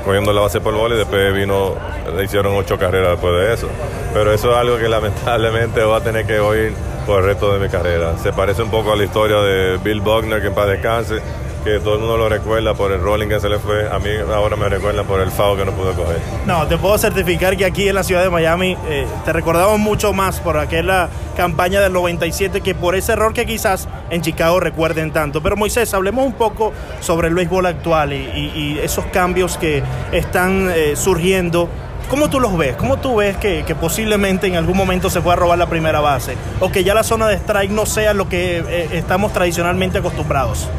cogiendo 0.03 0.33
la 0.33 0.41
base 0.41 0.61
por 0.61 0.73
bola 0.73 0.95
y 0.95 0.97
después 0.99 1.33
vino, 1.33 1.75
le 2.15 2.23
hicieron 2.23 2.55
ocho 2.55 2.77
carreras 2.77 3.11
después 3.11 3.33
de 3.33 3.53
eso. 3.53 3.67
Pero 4.13 4.31
eso 4.31 4.51
es 4.51 4.57
algo 4.57 4.77
que 4.77 4.87
lamentablemente 4.87 5.81
va 5.83 5.97
a 5.97 6.01
tener 6.01 6.25
que 6.25 6.39
oír 6.39 6.73
por 7.05 7.19
el 7.19 7.25
resto 7.25 7.51
de 7.53 7.59
mi 7.59 7.69
carrera. 7.69 8.17
Se 8.17 8.31
parece 8.31 8.61
un 8.61 8.69
poco 8.69 8.93
a 8.93 8.95
la 8.95 9.03
historia 9.03 9.37
de 9.37 9.77
Bill 9.77 10.01
Buckner, 10.01 10.41
que 10.41 10.47
en 10.47 10.53
paz 10.53 10.67
descanse, 10.67 11.15
que 11.63 11.79
todo 11.79 11.95
el 11.95 11.99
mundo 12.01 12.17
lo 12.17 12.29
recuerda 12.29 12.73
por 12.73 12.91
el 12.91 13.01
rolling 13.01 13.27
que 13.27 13.39
se 13.39 13.49
le 13.49 13.59
fue. 13.59 13.89
A 13.89 13.99
mí 13.99 14.09
ahora 14.33 14.55
me 14.55 14.67
recuerdan 14.69 15.05
por 15.05 15.19
el 15.21 15.31
FAO 15.31 15.55
que 15.55 15.65
no 15.65 15.71
pude 15.71 15.93
coger. 15.93 16.19
No, 16.45 16.67
te 16.67 16.77
puedo 16.77 16.97
certificar 16.97 17.55
que 17.55 17.65
aquí 17.65 17.87
en 17.87 17.95
la 17.95 18.03
ciudad 18.03 18.23
de 18.23 18.29
Miami 18.29 18.77
eh, 18.87 19.07
te 19.25 19.33
recordamos 19.33 19.79
mucho 19.79 20.13
más 20.13 20.39
por 20.39 20.57
aquella 20.57 21.09
campaña 21.37 21.81
del 21.81 21.93
97 21.93 22.61
que 22.61 22.75
por 22.75 22.95
ese 22.95 23.13
error 23.13 23.33
que 23.33 23.45
quizás 23.45 23.87
en 24.09 24.21
Chicago 24.21 24.59
recuerden 24.59 25.11
tanto. 25.11 25.41
Pero 25.41 25.55
Moisés, 25.55 25.93
hablemos 25.93 26.25
un 26.25 26.33
poco 26.33 26.73
sobre 26.99 27.29
el 27.29 27.35
béisbol 27.35 27.65
actual 27.65 28.13
y, 28.13 28.79
esos 28.83 29.05
cambios 29.05 29.57
que 29.57 29.83
están 30.11 30.69
eh, 30.73 30.95
surgiendo 30.95 31.69
¿Cómo 32.09 32.29
tú 32.29 32.39
los 32.39 32.55
ves? 32.57 32.75
¿Cómo 32.75 32.97
tú 32.97 33.15
ves 33.15 33.37
que, 33.37 33.63
posiblemente 33.79 34.45
en 34.47 34.55
algún 34.55 34.77
momento 34.77 35.09
se 35.09 35.21
pueda 35.21 35.35
robar 35.35 35.57
la 35.57 35.67
primera 35.67 35.99
base? 35.99 36.35
O 36.59 36.71
que 36.71 36.83
ya 36.83 36.93
la 36.93 37.03
zona 37.03 37.27
de 37.27 37.35
strike 37.37 37.71
no 37.71 37.85
sea 37.85 38.13
lo 38.13 38.29
que 38.29 38.57
eh, 38.57 38.89
estamos 38.91 39.33
tradicionalmente 39.33 39.97
acostumbrados. 39.97 40.69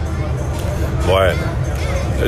Bueno, 1.06 1.38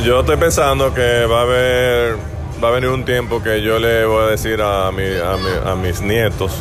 yo 0.04 0.20
estoy 0.20 0.36
pensando 0.36 0.92
que 0.92 1.24
va 1.24 1.38
a 1.38 1.42
haber 1.42 2.16
va 2.62 2.68
a 2.68 2.70
venir 2.72 2.90
un 2.90 3.04
tiempo 3.04 3.42
que 3.42 3.62
yo 3.62 3.78
le 3.78 4.04
voy 4.04 4.24
a 4.24 4.26
decir 4.26 4.60
a, 4.60 4.90
mi, 4.92 5.04
a, 5.04 5.74
mis 5.74 6.00
nietos 6.00 6.52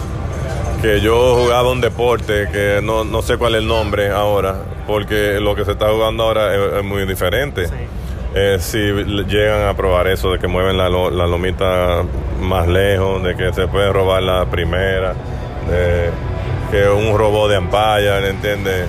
que 0.82 1.02
yo 1.02 1.36
jugaba 1.36 1.72
un 1.72 1.82
deporte 1.82 2.48
que 2.52 2.80
no, 2.82 3.22
sé 3.22 3.38
cuál 3.38 3.56
es 3.56 3.62
el 3.62 3.68
nombre 3.68 4.12
ahora, 4.12 4.56
porque 4.88 5.40
lo 5.42 5.56
que 5.56 5.66
se 5.66 5.74
está 5.74 5.90
jugando 5.90 6.24
ahora 6.24 6.78
es, 6.78 6.84
muy 6.84 7.06
diferente. 7.06 7.68
Eh, 8.34 8.58
si 8.60 8.78
llegan 8.78 9.68
a 9.68 9.74
probar 9.74 10.08
eso 10.08 10.32
de 10.32 10.40
que 10.40 10.48
mueven 10.48 10.78
la, 10.78 10.90
la, 10.90 11.28
lomita 11.28 12.04
más 12.42 12.68
lejos, 12.68 13.24
de 13.24 13.36
que 13.36 13.54
se 13.54 13.68
puede 13.68 13.92
robar 13.92 14.22
la 14.22 14.46
primera, 14.46 15.14
de 15.70 16.12
que 16.72 16.88
un 16.90 17.18
robot 17.18 17.50
de 17.50 17.56
ampalla, 17.56 18.20
¿entiendes? 18.28 18.88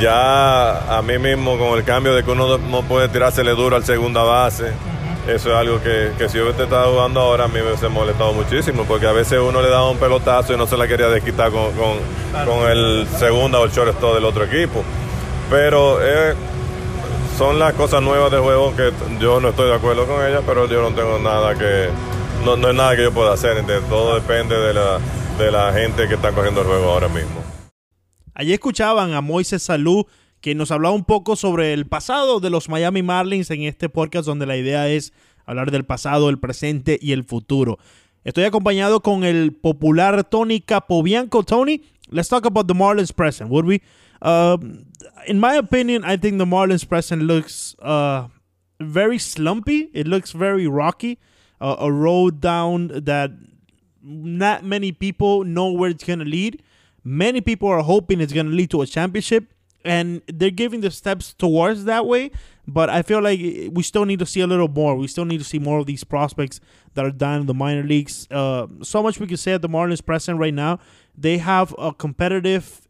Ya 0.00 0.96
a 0.96 1.02
mí 1.02 1.18
mismo 1.18 1.58
con 1.58 1.78
el 1.78 1.84
cambio 1.84 2.14
de 2.14 2.22
que 2.22 2.30
uno 2.30 2.58
no 2.58 2.82
puede 2.82 3.08
tirársele 3.08 3.52
duro 3.52 3.76
al 3.76 3.84
segunda 3.84 4.22
base, 4.22 4.72
eso 5.28 5.50
es 5.50 5.56
algo 5.56 5.82
que, 5.82 6.12
si 6.28 6.38
yo 6.38 6.44
hubiese 6.44 6.62
estado 6.62 6.92
jugando 6.92 7.20
ahora 7.20 7.44
a 7.44 7.48
mí 7.48 7.54
me 7.54 7.64
hubiese 7.64 7.88
molestado 7.88 8.32
muchísimo, 8.32 8.84
porque 8.84 9.06
a 9.06 9.12
veces 9.12 9.38
uno 9.38 9.60
le 9.60 9.68
daba 9.68 9.90
un 9.90 9.98
pelotazo 9.98 10.54
y 10.54 10.56
no 10.56 10.66
se 10.66 10.76
la 10.76 10.88
quería 10.88 11.08
desquitar 11.08 11.50
con, 11.50 11.72
con, 11.72 12.70
el 12.70 13.06
segunda 13.18 13.58
o 13.58 13.64
el 13.64 13.70
shortstop 13.70 14.14
del 14.14 14.24
otro 14.24 14.44
equipo. 14.44 14.82
Pero 15.50 15.98
eh, 16.00 16.34
son 17.36 17.58
las 17.58 17.74
cosas 17.74 18.00
nuevas 18.00 18.30
de 18.30 18.38
juego 18.38 18.74
que 18.74 18.90
yo 19.20 19.38
no 19.38 19.50
estoy 19.50 19.68
de 19.68 19.74
acuerdo 19.74 20.06
con 20.06 20.24
ellas, 20.24 20.42
pero 20.46 20.66
yo 20.66 20.80
no 20.80 20.94
tengo 20.94 21.18
nada 21.18 21.54
que, 21.54 21.88
no, 22.44 22.56
no 22.56 22.68
es 22.68 22.74
nada 22.74 22.96
que 22.96 23.02
yo 23.02 23.12
pueda 23.12 23.34
hacer, 23.34 23.62
todo 23.88 24.14
depende 24.14 24.56
de 24.56 24.72
la, 24.72 24.98
de 25.38 25.50
la 25.50 25.72
gente 25.72 26.08
que 26.08 26.14
está 26.14 26.32
cogiendo 26.32 26.62
el 26.62 26.68
juego 26.68 26.90
ahora 26.90 27.08
mismo. 27.08 27.47
Allí 28.38 28.52
escuchaban 28.52 29.14
a 29.14 29.20
Moises 29.20 29.64
Salú, 29.64 30.06
que 30.40 30.54
nos 30.54 30.70
hablaba 30.70 30.94
un 30.94 31.02
poco 31.04 31.34
sobre 31.34 31.72
el 31.72 31.86
pasado 31.86 32.38
de 32.38 32.50
los 32.50 32.68
Miami 32.68 33.02
Marlins 33.02 33.50
en 33.50 33.64
este 33.64 33.88
podcast 33.88 34.26
donde 34.26 34.46
la 34.46 34.56
idea 34.56 34.88
es 34.88 35.12
hablar 35.44 35.72
del 35.72 35.84
pasado, 35.84 36.30
el 36.30 36.38
presente 36.38 37.00
y 37.02 37.10
el 37.10 37.24
futuro. 37.24 37.80
Estoy 38.22 38.44
acompañado 38.44 39.00
con 39.00 39.24
el 39.24 39.54
popular 39.54 40.22
Tony 40.22 40.60
Capobianco. 40.60 41.42
Tony, 41.42 41.82
let's 42.10 42.28
talk 42.28 42.46
about 42.46 42.68
the 42.68 42.74
Marlins 42.74 43.12
present, 43.12 43.50
would 43.50 43.66
we? 43.66 43.82
Uh, 44.22 44.56
in 45.26 45.40
my 45.40 45.56
opinion, 45.56 46.04
I 46.04 46.16
think 46.16 46.38
the 46.38 46.46
Marlins 46.46 46.86
present 46.86 47.22
looks 47.22 47.74
uh, 47.82 48.28
very 48.78 49.18
slumpy. 49.18 49.90
It 49.92 50.06
looks 50.06 50.30
very 50.30 50.68
rocky. 50.68 51.18
Uh, 51.60 51.74
a 51.80 51.90
road 51.90 52.40
down 52.40 52.92
that 53.04 53.32
not 54.00 54.62
many 54.62 54.92
people 54.92 55.42
know 55.42 55.72
where 55.72 55.90
it's 55.90 56.04
going 56.04 56.20
to 56.20 56.24
lead. 56.24 56.62
Many 57.08 57.40
people 57.40 57.70
are 57.70 57.80
hoping 57.80 58.20
it's 58.20 58.34
going 58.34 58.50
to 58.50 58.52
lead 58.52 58.70
to 58.72 58.82
a 58.82 58.86
championship, 58.86 59.44
and 59.82 60.20
they're 60.26 60.50
giving 60.50 60.82
the 60.82 60.90
steps 60.90 61.32
towards 61.32 61.86
that 61.86 62.04
way. 62.04 62.30
But 62.66 62.90
I 62.90 63.00
feel 63.00 63.22
like 63.22 63.40
we 63.72 63.82
still 63.82 64.04
need 64.04 64.18
to 64.18 64.26
see 64.26 64.42
a 64.42 64.46
little 64.46 64.68
more. 64.68 64.94
We 64.94 65.06
still 65.06 65.24
need 65.24 65.38
to 65.38 65.44
see 65.44 65.58
more 65.58 65.78
of 65.78 65.86
these 65.86 66.04
prospects 66.04 66.60
that 66.92 67.06
are 67.06 67.10
down 67.10 67.40
in 67.40 67.46
the 67.46 67.54
minor 67.54 67.82
leagues. 67.82 68.28
Uh, 68.30 68.66
so 68.82 69.02
much 69.02 69.18
we 69.18 69.26
can 69.26 69.38
say 69.38 69.52
at 69.52 69.62
the 69.62 69.70
Marlins 69.70 70.04
present 70.04 70.38
right 70.38 70.52
now. 70.52 70.80
They 71.16 71.38
have 71.38 71.74
a 71.78 71.94
competitive, 71.94 72.86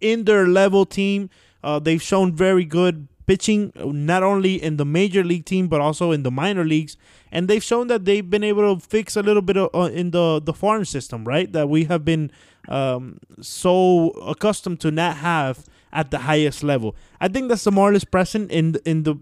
in 0.00 0.24
their 0.24 0.48
level 0.48 0.84
team. 0.84 1.30
Uh, 1.62 1.78
they've 1.78 2.02
shown 2.02 2.34
very 2.34 2.64
good 2.64 3.06
pitching, 3.26 3.72
not 3.76 4.24
only 4.24 4.60
in 4.60 4.76
the 4.76 4.84
major 4.84 5.22
league 5.22 5.44
team 5.44 5.68
but 5.68 5.80
also 5.80 6.10
in 6.10 6.24
the 6.24 6.30
minor 6.32 6.64
leagues, 6.64 6.96
and 7.30 7.46
they've 7.46 7.62
shown 7.62 7.86
that 7.86 8.04
they've 8.04 8.28
been 8.28 8.42
able 8.42 8.74
to 8.74 8.84
fix 8.84 9.14
a 9.14 9.22
little 9.22 9.42
bit 9.42 9.56
of, 9.56 9.70
uh, 9.72 9.92
in 9.92 10.10
the 10.10 10.40
the 10.42 10.52
farm 10.52 10.84
system, 10.84 11.24
right? 11.24 11.52
That 11.52 11.68
we 11.68 11.84
have 11.84 12.04
been 12.04 12.32
um, 12.68 13.18
so 13.40 14.10
accustomed 14.26 14.80
to 14.80 14.90
not 14.90 15.16
have 15.18 15.64
at 15.92 16.10
the 16.10 16.18
highest 16.18 16.62
level. 16.62 16.94
I 17.20 17.28
think 17.28 17.48
that's 17.48 17.64
the 17.64 17.70
Marlins 17.70 18.08
present 18.08 18.50
in 18.50 18.76
in 18.84 19.02
the 19.04 19.16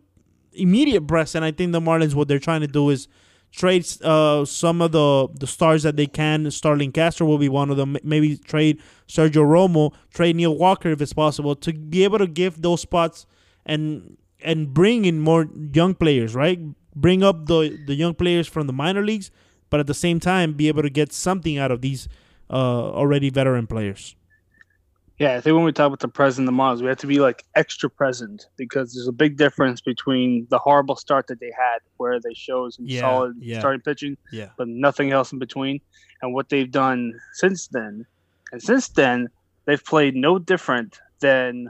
immediate 0.52 1.06
present. 1.06 1.44
I 1.44 1.52
think 1.52 1.72
the 1.72 1.80
Marlins 1.80 2.14
what 2.14 2.28
they're 2.28 2.38
trying 2.38 2.60
to 2.60 2.66
do 2.66 2.90
is 2.90 3.08
trade 3.52 3.86
uh, 4.02 4.44
some 4.44 4.82
of 4.82 4.92
the 4.92 5.28
the 5.34 5.46
stars 5.46 5.82
that 5.82 5.96
they 5.96 6.06
can. 6.06 6.50
Starlin 6.50 6.92
Castro 6.92 7.26
will 7.26 7.38
be 7.38 7.48
one 7.48 7.70
of 7.70 7.76
them. 7.76 7.96
Maybe 8.02 8.36
trade 8.36 8.80
Sergio 9.06 9.44
Romo, 9.44 9.92
trade 10.12 10.36
Neil 10.36 10.56
Walker 10.56 10.90
if 10.90 11.00
it's 11.00 11.12
possible 11.12 11.54
to 11.56 11.72
be 11.72 12.04
able 12.04 12.18
to 12.18 12.26
give 12.26 12.62
those 12.62 12.80
spots 12.80 13.26
and 13.64 14.16
and 14.42 14.72
bring 14.72 15.04
in 15.04 15.20
more 15.20 15.48
young 15.72 15.94
players. 15.94 16.34
Right, 16.34 16.60
bring 16.94 17.22
up 17.22 17.46
the 17.46 17.78
the 17.86 17.94
young 17.94 18.14
players 18.14 18.46
from 18.46 18.66
the 18.66 18.72
minor 18.72 19.04
leagues, 19.04 19.30
but 19.70 19.80
at 19.80 19.86
the 19.86 19.94
same 19.94 20.20
time 20.20 20.52
be 20.52 20.68
able 20.68 20.82
to 20.82 20.90
get 20.90 21.12
something 21.12 21.58
out 21.58 21.70
of 21.70 21.80
these 21.80 22.08
uh, 22.50 22.54
already 22.54 23.30
veteran 23.30 23.66
players. 23.66 24.16
Yeah, 25.18 25.34
I 25.34 25.40
think 25.40 25.56
when 25.56 25.64
we 25.64 25.72
talk 25.72 25.88
about 25.88 25.98
the 25.98 26.08
present 26.08 26.46
the 26.46 26.52
models, 26.52 26.80
we 26.80 26.88
have 26.88 26.98
to 26.98 27.08
be 27.08 27.18
like 27.18 27.44
extra 27.56 27.90
present 27.90 28.46
because 28.56 28.94
there's 28.94 29.08
a 29.08 29.12
big 29.12 29.36
difference 29.36 29.80
between 29.80 30.46
the 30.48 30.58
horrible 30.58 30.94
start 30.94 31.26
that 31.26 31.40
they 31.40 31.50
had, 31.50 31.80
where 31.96 32.20
they 32.20 32.34
showed 32.34 32.74
some 32.74 32.84
yeah, 32.86 33.00
solid 33.00 33.34
yeah. 33.40 33.58
starting 33.58 33.80
pitching, 33.80 34.16
yeah. 34.30 34.50
but 34.56 34.68
nothing 34.68 35.10
else 35.10 35.32
in 35.32 35.40
between, 35.40 35.80
and 36.22 36.34
what 36.34 36.48
they've 36.50 36.70
done 36.70 37.12
since 37.32 37.66
then. 37.66 38.06
And 38.52 38.62
since 38.62 38.88
then, 38.90 39.28
they've 39.64 39.84
played 39.84 40.14
no 40.14 40.38
different 40.38 41.00
than 41.18 41.68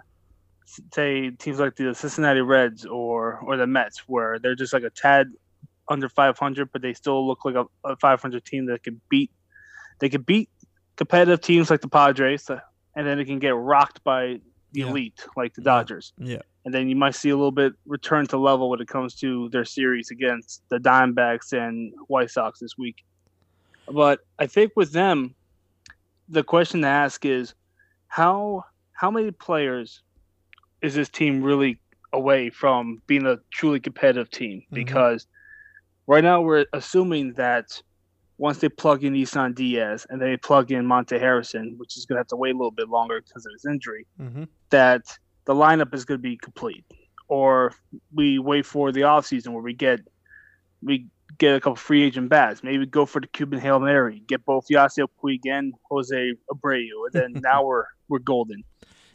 say 0.93 1.31
teams 1.31 1.59
like 1.59 1.77
the 1.77 1.95
Cincinnati 1.95 2.43
Reds 2.43 2.85
or 2.85 3.39
or 3.39 3.57
the 3.57 3.67
Mets, 3.67 4.01
where 4.07 4.39
they're 4.39 4.55
just 4.55 4.75
like 4.75 4.83
a 4.83 4.91
tad 4.91 5.33
under 5.89 6.11
500, 6.11 6.71
but 6.71 6.83
they 6.83 6.93
still 6.93 7.27
look 7.27 7.47
like 7.47 7.55
a, 7.55 7.65
a 7.83 7.97
500 7.97 8.45
team 8.45 8.67
that 8.67 8.83
could 8.83 9.01
beat 9.09 9.31
they 10.01 10.09
could 10.09 10.27
beat 10.27 10.49
competitive 10.99 11.41
teams 11.41 11.71
like 11.71 11.81
the 11.81 11.89
Padres, 11.89 12.51
uh, 12.51 12.61
and 12.95 13.07
then 13.07 13.19
it 13.19 13.25
can 13.25 13.39
get 13.39 13.55
rocked 13.55 14.05
by 14.05 14.41
the 14.73 14.81
yeah. 14.81 14.89
elite 14.89 15.25
like 15.37 15.55
the 15.55 15.63
Dodgers. 15.63 16.13
Yeah. 16.19 16.43
And 16.65 16.75
then 16.75 16.91
you 16.91 16.97
might 16.97 17.15
see 17.15 17.31
a 17.31 17.37
little 17.37 17.53
bit 17.53 17.73
return 17.87 18.27
to 18.27 18.37
level 18.37 18.69
when 18.69 18.81
it 18.81 18.89
comes 18.89 19.15
to 19.21 19.49
their 19.49 19.65
series 19.65 20.11
against 20.11 20.63
the 20.69 20.79
Diamondbacks 20.79 21.53
and 21.53 21.95
White 22.09 22.31
Sox 22.31 22.59
this 22.59 22.77
week. 22.77 22.97
But 23.91 24.21
I 24.39 24.47
think 24.47 24.73
with 24.77 24.93
them, 24.93 25.35
the 26.29 26.45
question 26.45 26.83
to 26.83 26.89
ask 26.89 27.25
is 27.25 27.55
how 28.09 28.65
how 28.93 29.11
many 29.11 29.31
players 29.31 30.03
is 30.83 30.95
this 30.95 31.09
team 31.09 31.43
really 31.43 31.79
away 32.13 32.51
from 32.51 33.01
being 33.07 33.25
a 33.25 33.39
truly 33.51 33.81
competitive 33.81 34.31
team? 34.31 34.59
Mm-hmm. 34.59 34.75
Because 34.75 35.27
right 36.07 36.25
now 36.25 36.43
we're 36.43 36.67
assuming 36.73 37.33
that 37.35 37.81
once 38.39 38.59
they 38.59 38.69
plug 38.69 39.05
in 39.05 39.15
Isan 39.15 39.53
Diaz 39.53 40.07
and 40.09 40.23
they 40.23 40.37
plug 40.37 40.71
in 40.71 40.87
Monte 40.87 41.19
Harrison, 41.19 41.75
which 41.77 41.97
is 41.97 42.07
going 42.07 42.17
to 42.17 42.21
have 42.21 42.29
to 42.29 42.37
wait 42.37 42.55
a 42.55 42.57
little 42.57 42.71
bit 42.71 42.89
longer 42.89 43.21
because 43.21 43.45
of 43.45 43.53
his 43.53 43.65
injury, 43.67 44.07
mm-hmm. 44.21 44.45
that 44.71 45.03
the 45.45 45.55
lineup 45.55 45.93
is 45.93 46.05
going 46.05 46.19
to 46.19 46.23
be 46.23 46.37
complete. 46.37 46.85
Or 47.27 47.75
we 48.15 48.39
wait 48.39 48.65
for 48.65 48.93
the 48.93 49.03
offseason 49.03 49.49
where 49.49 49.63
we 49.63 49.75
get 49.75 50.01
we 50.83 51.07
get 51.39 51.57
a 51.57 51.61
couple 51.61 51.77
free 51.77 52.05
agent 52.05 52.29
bats. 52.29 52.63
Maybe 52.63 52.87
go 52.87 53.05
for 53.05 53.21
the 53.21 53.27
Cuban 53.27 53.59
Hail 53.59 53.81
Mary, 53.81 54.23
get 54.27 54.45
both 54.47 54.67
Yasiel 54.71 55.09
Puig 55.23 55.41
and 55.45 55.75
Jose 55.91 56.33
Abreu, 56.51 56.89
and 57.07 57.13
then 57.13 57.33
now 57.43 57.65
we're 57.65 57.85
we're 58.09 58.21
golden. 58.21 58.65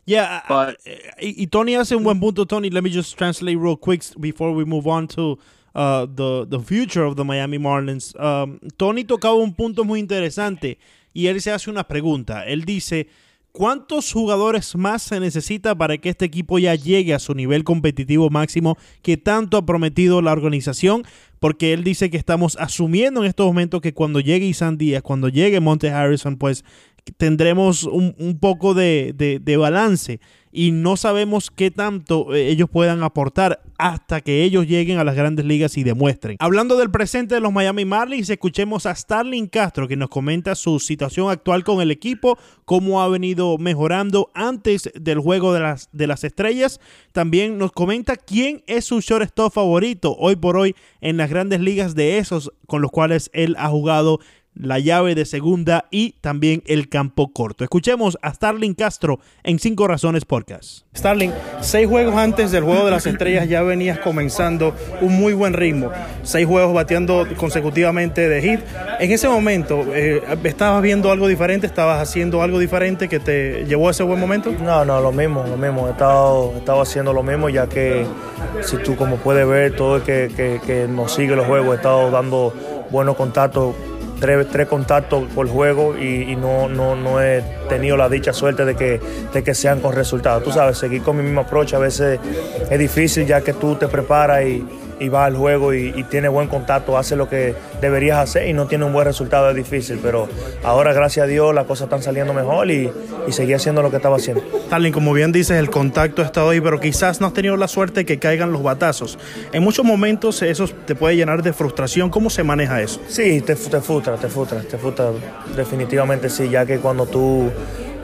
Yeah, 0.06 0.42
but 0.50 0.78
y 1.22 1.48
Tony 1.50 1.74
hace 1.74 1.94
un 1.94 2.04
buen 2.04 2.20
punto, 2.20 2.44
Tony. 2.44 2.70
Let 2.70 2.84
me 2.84 2.90
just 2.90 3.18
translate 3.18 3.58
real 3.58 3.78
quick 3.78 4.04
before 4.20 4.52
we 4.52 4.66
move 4.66 4.86
on 4.86 5.08
to 5.10 5.40
uh, 5.76 6.06
the, 6.08 6.46
the 6.50 6.60
future 6.60 7.06
of 7.06 7.16
the 7.16 7.24
Miami 7.24 7.58
Marlins. 7.58 8.16
Um, 8.16 8.60
Tony 8.78 9.04
tocaba 9.04 9.36
un 9.36 9.54
punto 9.54 9.84
muy 9.84 10.00
interesante 10.00 10.78
y 11.14 11.28
él 11.28 11.42
se 11.42 11.52
hace 11.52 11.70
una 11.70 11.84
pregunta. 11.84 12.46
Él 12.46 12.66
dice, 12.66 13.08
¿Cuántos 13.56 14.12
jugadores 14.12 14.76
más 14.76 15.04
se 15.04 15.20
necesita 15.20 15.76
para 15.76 16.00
que 16.00 16.10
este 16.10 16.26
equipo 16.26 16.58
ya 16.58 16.74
llegue 16.74 17.14
a 17.14 17.20
su 17.20 17.36
nivel 17.36 17.64
competitivo 17.64 18.32
máximo 18.32 18.80
que 19.04 19.16
tanto 19.16 19.58
ha 19.58 19.66
prometido 19.68 20.24
la 20.24 20.32
organización? 20.32 21.04
Porque 21.40 21.72
él 21.72 21.84
dice 21.84 22.10
que 22.10 22.18
estamos 22.18 22.58
asumiendo 22.60 23.22
en 23.22 23.28
estos 23.28 23.46
momentos 23.46 23.82
que 23.82 23.94
cuando 23.94 24.20
llegue 24.20 24.48
Isan 24.48 24.80
Díaz, 24.80 25.04
cuando 25.04 25.30
llegue 25.30 25.60
Monte 25.60 25.92
Harrison, 25.92 26.38
pues 26.38 26.66
tendremos 27.18 27.84
un, 27.84 28.16
un 28.18 28.40
poco 28.40 28.74
de, 28.74 29.14
de, 29.16 29.38
de 29.38 29.58
balance 29.58 30.20
y 30.56 30.72
no 30.72 30.98
sabemos 30.98 31.50
qué 31.50 31.72
tanto 31.72 32.34
eh, 32.34 32.48
ellos 32.50 32.70
puedan 32.70 33.02
aportar 33.02 33.62
hasta 33.80 34.22
que 34.22 34.44
ellos 34.44 34.68
lleguen 34.68 35.00
a 35.00 35.04
las 35.04 35.16
grandes 35.16 35.46
ligas 35.46 35.78
y 35.78 35.84
demuestren. 35.84 36.38
Hablando 36.40 36.78
del 36.78 36.92
presente 36.92 37.36
de 37.36 37.42
los 37.42 37.52
Miami 37.52 37.86
Marlins, 37.86 38.30
escuchemos 38.30 38.86
a 38.86 38.94
Starling 38.94 39.48
Castro 39.48 39.88
que 39.88 39.98
nos 39.98 40.10
comenta 40.10 40.54
su 40.54 40.80
situación 40.80 41.32
actual 41.32 41.64
con 41.64 41.82
el 41.82 41.90
equipo, 41.90 42.38
cómo 42.66 43.02
ha 43.02 43.10
venido 43.10 43.58
mejorando 43.58 44.30
antes 44.36 44.92
del 44.94 45.20
juego 45.20 45.54
de 45.54 45.62
las, 45.62 45.90
de 45.92 46.06
las 46.06 46.24
estrellas. 46.24 46.80
También 47.12 47.58
nos 47.58 47.72
comenta 47.72 48.16
quién 48.16 48.64
es 48.68 48.86
su 48.86 49.02
shortstop 49.02 49.52
favorito 49.52 50.16
hoy 50.20 50.36
por 50.36 50.56
hoy 50.56 50.76
en 51.02 51.18
las 51.18 51.32
grandes 51.32 51.60
ligas 51.62 51.96
de 51.96 52.20
esos 52.20 52.54
con 52.68 52.84
los 52.84 52.92
cuales 52.92 53.32
él 53.34 53.56
ha 53.58 53.70
jugado 53.70 54.20
la 54.56 54.80
llave 54.80 55.16
de 55.16 55.26
segunda 55.26 55.86
y 55.92 56.16
también 56.22 56.64
el 56.66 56.90
campo 56.90 57.32
corto. 57.32 57.64
Escuchemos 57.64 58.18
a 58.22 58.34
Starling 58.34 58.74
Castro 58.74 59.20
en 59.44 59.60
Cinco 59.60 59.88
Razones 59.88 60.26
Podcast. 60.26 60.86
Starling, 60.96 61.32
seis 61.62 61.88
juegos 61.88 62.16
antes 62.16 62.52
del 62.52 62.64
Juego 62.64 62.86
de 62.86 62.92
las 62.92 63.06
Estrellas 63.06 63.50
ya 63.50 63.62
venías 63.64 64.00
comenzando 64.00 64.76
un 65.02 65.14
muy 65.20 65.34
buen 65.34 65.54
ritmo. 65.54 65.92
Seis 66.22 66.48
juegos 66.48 66.74
bateando 66.74 67.28
consecutivamente 67.38 68.30
de 68.30 68.42
hit. 68.42 68.60
En 69.00 69.12
ese 69.12 69.28
momento, 69.28 69.86
eh, 69.94 70.22
¿estabas 70.44 70.82
viendo 70.82 71.12
algo 71.12 71.28
diferente? 71.28 71.66
¿Estabas 71.66 72.02
haciendo 72.02 72.42
algo 72.42 72.60
diferente 72.60 73.10
que 73.10 73.20
te 73.20 73.66
llevó 73.66 73.88
a 73.88 73.92
ese 73.92 74.04
buen 74.04 74.20
momento? 74.20 74.52
No, 74.52 74.86
no, 74.86 75.02
lo 75.02 75.12
mismo, 75.12 75.44
lo 75.48 75.58
mismo. 75.58 75.88
He 75.88 75.92
estado, 75.92 76.54
he 76.56 76.58
estado 76.60 76.82
haciendo 76.82 77.12
lo 77.12 77.24
mismo 77.24 77.50
ya 77.50 77.68
que 77.68 78.06
si 78.62 78.78
tú 78.78 78.96
como 78.96 79.18
puedes 79.18 79.48
ver, 79.48 79.76
todo 79.76 79.98
el 79.98 80.04
que, 80.04 80.32
que, 80.36 80.62
que 80.66 80.88
nos 80.88 81.14
sigue 81.14 81.36
los 81.36 81.48
juegos, 81.48 81.74
he 81.74 81.78
estado 81.78 82.12
dando 82.12 82.54
buenos 82.92 83.16
contactos 83.16 83.76
Tres, 84.24 84.48
tres, 84.50 84.70
contactos 84.70 85.26
por 85.36 85.50
juego 85.50 85.98
y, 85.98 86.32
y 86.32 86.38
no, 86.38 86.70
no, 86.70 86.96
no, 86.96 87.22
he 87.22 87.44
tenido 87.68 87.98
la 87.98 88.08
dicha 88.08 88.32
suerte 88.32 88.64
de 88.64 88.74
que, 88.74 89.02
de 89.34 89.44
que 89.44 89.54
sean 89.54 89.82
con 89.82 89.92
resultados. 89.94 90.42
Tú 90.46 90.52
sabes, 90.54 90.78
seguir 90.78 91.02
con 91.02 91.18
mi 91.18 91.24
mismo 91.24 91.42
approach 91.42 91.74
a 91.74 91.80
veces 91.80 92.22
es 92.70 92.80
difícil 92.80 93.28
ya 93.28 93.42
que 93.42 93.52
tú 93.52 93.76
te 93.76 93.90
preparas 93.90 94.46
y, 94.46 94.66
y 95.00 95.10
vas 95.10 95.28
al 95.28 95.36
juego 95.36 95.74
y, 95.74 95.94
y 95.96 96.04
tienes 96.04 96.32
buen 96.32 96.48
contacto, 96.48 96.98
haces 96.98 97.18
lo 97.18 97.30
que 97.30 97.56
deberías 97.82 98.20
hacer 98.20 98.48
y 98.48 98.54
no 98.54 98.68
tiene 98.68 98.86
un 98.86 98.94
buen 98.94 99.06
resultado, 99.06 99.50
es 99.50 99.56
difícil. 99.56 100.00
Pero 100.02 100.28
ahora, 100.64 100.94
gracias 100.94 101.26
a 101.26 101.28
Dios, 101.28 101.54
las 101.54 101.66
cosas 101.66 101.86
están 101.86 102.04
saliendo 102.04 102.34
mejor 102.34 102.70
y, 102.70 102.92
y 103.28 103.32
seguí 103.32 103.54
haciendo 103.54 103.82
lo 103.82 103.90
que 103.90 103.98
estaba 103.98 104.18
haciendo. 104.18 104.44
Starling, 104.68 104.92
como 104.92 105.14
bien 105.14 105.32
dices, 105.32 105.58
el 105.58 105.70
contacto 105.70 106.22
ha 106.22 106.26
estado 106.26 106.50
ahí, 106.50 106.62
pero 106.62 106.80
quizás 106.80 107.22
no 107.22 107.28
has 107.28 107.34
tenido 107.34 107.58
la 107.58 107.68
suerte 107.68 108.02
de 108.02 108.06
que 108.06 108.20
caigan 108.20 108.52
los 108.52 108.64
batazos. 108.64 109.18
En 109.52 109.64
muchos 109.64 109.86
momentos 109.86 110.42
eso 110.42 110.68
te 110.68 110.96
puede 110.96 111.16
llenar 111.16 111.44
de 111.44 111.54
frustración. 111.54 112.10
¿Cómo 112.10 112.30
se 112.30 112.44
maneja 112.44 112.82
eso? 112.82 113.00
Sí, 113.08 113.42
te, 113.42 113.56
te 113.56 113.82
frustra, 113.82 114.16
te 114.18 114.28
frustra, 114.28 114.62
te 114.62 114.78
frustra. 114.78 115.12
Definitivamente 115.56 116.30
sí, 116.30 116.50
ya 116.50 116.66
que 116.66 116.80
cuando 116.80 117.06
tú 117.06 117.52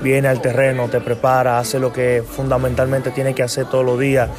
viene 0.02 0.28
al 0.28 0.42
terreno, 0.42 0.88
te 0.88 1.00
prepara, 1.02 1.60
hace 1.60 1.80
lo 1.80 1.92
que 1.92 2.24
fundamentalmente 2.28 3.12
tiene 3.12 3.34
que 3.34 3.44
hacer 3.44 3.66
todos 3.66 3.86
los 3.86 4.00
días, 4.00 4.30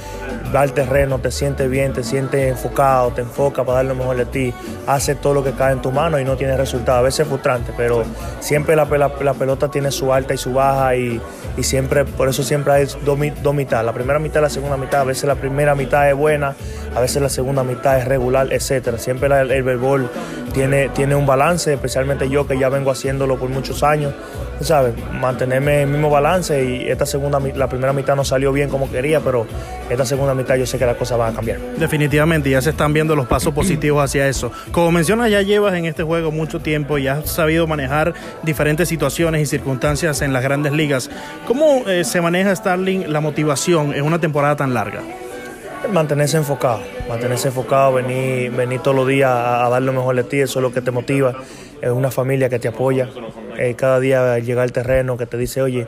va 0.55 0.63
al 0.63 0.73
terreno, 0.73 1.19
te 1.19 1.31
siente 1.31 1.69
bien, 1.69 1.93
te 1.93 2.03
siente 2.03 2.49
enfocado, 2.49 3.11
te 3.11 3.23
enfoca 3.23 3.65
para 3.65 3.77
dar 3.77 3.85
lo 3.87 3.95
mejor 3.95 4.17
de 4.17 4.27
ti, 4.27 4.55
hace 4.87 5.15
todo 5.15 5.35
lo 5.35 5.45
que 5.45 5.53
cae 5.53 5.73
en 5.73 5.83
tu 5.83 5.93
mano 5.93 6.19
y 6.19 6.25
no 6.25 6.37
tiene 6.37 6.57
resultado. 6.57 6.99
A 6.99 7.03
veces 7.03 7.21
es 7.21 7.29
frustrante, 7.29 7.73
pero 7.77 8.05
siempre 8.41 8.77
la, 8.77 8.87
pelota 8.87 9.71
tiene 9.71 9.91
su 9.91 10.13
alta 10.13 10.35
y 10.35 10.39
su 10.39 10.53
baja 10.53 10.97
y, 10.97 11.21
y, 11.57 11.63
siempre, 11.63 12.05
por 12.05 12.29
eso 12.29 12.43
siempre 12.43 12.73
hay 12.73 12.87
dos, 13.05 13.19
dos 13.43 13.55
mitades, 13.55 13.85
la 13.85 13.93
primera 13.93 14.19
mitad 14.19 14.41
y 14.41 14.43
la 14.43 14.51
segunda 14.51 14.77
mitad, 14.77 15.03
a 15.03 15.05
veces 15.05 15.25
la 15.25 15.37
primera 15.37 15.75
mitad 15.75 16.09
es 16.09 16.17
buena, 16.17 16.55
a 16.95 17.01
veces 17.01 17.23
la 17.23 17.29
segunda 17.29 17.63
mitad 17.63 17.99
es 17.99 18.07
regular, 18.07 18.53
etcétera. 18.53 18.99
Siempre 18.99 19.29
el, 19.29 19.51
el 19.51 19.63
béisbol 19.63 20.11
tiene, 20.53 20.89
tiene 20.89 21.15
un 21.15 21.27
balance, 21.27 21.73
especialmente 21.73 22.29
yo 22.29 22.47
que 22.47 22.59
ya 22.59 22.69
vengo 22.69 22.91
haciéndolo 22.91 23.39
por 23.39 23.51
muchos 23.51 23.83
años, 23.83 24.15
¿sabes? 24.61 24.95
Mantenerme 25.51 25.83
el 25.83 25.89
mismo 25.89 26.11
balance 26.11 26.65
y 26.65 26.89
esta 26.89 27.05
segunda, 27.05 27.41
la 27.41 27.69
primera 27.69 27.93
mitad 27.93 28.15
no 28.15 28.25
salió 28.25 28.53
bien 28.53 28.69
como 28.69 28.89
quería, 28.89 29.19
pero 29.19 29.49
esta 29.89 30.07
segunda 30.07 30.33
mitad 30.33 30.55
yo 30.55 30.65
sé 30.65 30.79
que 30.79 30.87
las 30.87 30.95
cosas 30.95 31.19
van 31.19 31.33
a 31.33 31.35
cambiar. 31.35 31.59
Definitivamente, 31.77 32.49
ya 32.51 32.63
se 32.63 32.71
están 32.71 32.93
viendo 32.93 33.17
los 33.17 33.27
pasos 33.27 33.53
positivos 33.53 34.05
hacia 34.05 34.29
eso. 34.29 34.53
Como 34.71 34.93
mencionas, 34.93 35.29
ya 35.29 35.43
llevas 35.43 35.75
en 35.75 35.87
este 35.87 36.05
juego 36.05 36.31
mucho 36.31 36.61
tiempo 36.61 36.99
y 36.99 37.09
has 37.09 37.29
sabido 37.29 37.67
manejar 37.67 38.15
diferentes 38.45 38.89
situaciones 38.89 39.43
y 39.43 39.47
circunstancias 39.47 40.23
en 40.23 40.33
las 40.33 40.45
grandes 40.45 40.73
ligas. 40.73 41.11
¿Cómo 41.49 41.83
eh, 41.89 42.05
se 42.05 42.21
maneja, 42.21 42.55
Starling, 42.55 43.13
la 43.13 43.21
motivación 43.21 43.93
en 43.93 44.05
una 44.05 44.21
temporada 44.21 44.55
tan 44.55 44.73
larga? 44.73 45.01
Mantenerse 45.93 46.37
enfocado, 46.37 46.81
mantenerse 47.09 47.49
enfocado, 47.49 47.95
venir, 47.95 48.53
venir 48.53 48.79
todos 48.83 48.97
los 48.97 49.09
días 49.09 49.31
a, 49.31 49.67
a 49.67 49.69
dar 49.69 49.83
lo 49.83 49.93
mejor 49.93 50.15
de 50.15 50.23
ti, 50.23 50.39
eso 50.39 50.61
es 50.61 50.63
lo 50.63 50.73
que 50.73 50.81
te 50.81 50.93
motiva. 50.93 51.35
Es 51.83 51.91
una 51.91 52.13
familia 52.13 52.49
que 52.49 52.61
te 52.61 52.69
apoya. 52.69 53.09
Eh, 53.61 53.75
cada 53.75 54.01
día 54.01 54.39
llega 54.39 54.63
al 54.63 54.73
terreno 54.73 55.19
que 55.19 55.27
te 55.27 55.37
dice, 55.37 55.61
oye, 55.61 55.87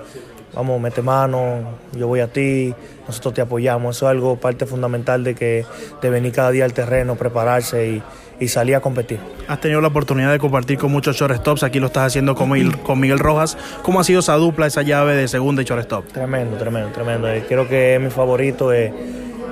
vamos, 0.54 0.78
mete 0.78 1.00
mano, 1.00 1.78
yo 1.96 2.06
voy 2.06 2.20
a 2.20 2.28
ti, 2.28 2.74
nosotros 3.06 3.32
te 3.32 3.40
apoyamos. 3.40 3.96
Eso 3.96 4.04
es 4.06 4.11
algo, 4.11 4.37
parte 4.37 4.66
fundamental 4.66 5.24
de 5.24 5.35
que 5.35 5.64
de 6.02 6.11
venir 6.11 6.32
cada 6.32 6.50
día 6.50 6.66
al 6.66 6.74
terreno, 6.74 7.16
prepararse 7.16 7.88
y, 7.88 8.02
y 8.38 8.48
salir 8.48 8.76
a 8.76 8.80
competir. 8.80 9.20
Has 9.48 9.58
tenido 9.62 9.80
la 9.80 9.88
oportunidad 9.88 10.30
de 10.30 10.38
compartir 10.38 10.76
con 10.76 10.92
muchos 10.92 11.16
shortstops, 11.16 11.62
aquí 11.62 11.80
lo 11.80 11.87
estás 11.87 12.08
haciendo 12.08 12.35
con 12.35 12.50
Miguel, 12.50 12.78
con 12.80 13.00
Miguel 13.00 13.18
Rojas. 13.18 13.56
¿Cómo 13.82 14.00
ha 14.00 14.04
sido 14.04 14.20
esa 14.20 14.35
dupla, 14.35 14.66
esa 14.66 14.82
llave 14.82 15.16
de 15.16 15.26
segunda 15.26 15.62
y 15.62 15.64
shortstop? 15.64 16.08
Tremendo, 16.12 16.58
tremendo, 16.58 16.90
tremendo. 16.90 17.28
Creo 17.48 17.66
que 17.66 17.94
es 17.94 18.00
mi 18.02 18.11
favorito. 18.11 18.70
Eh, 18.70 18.92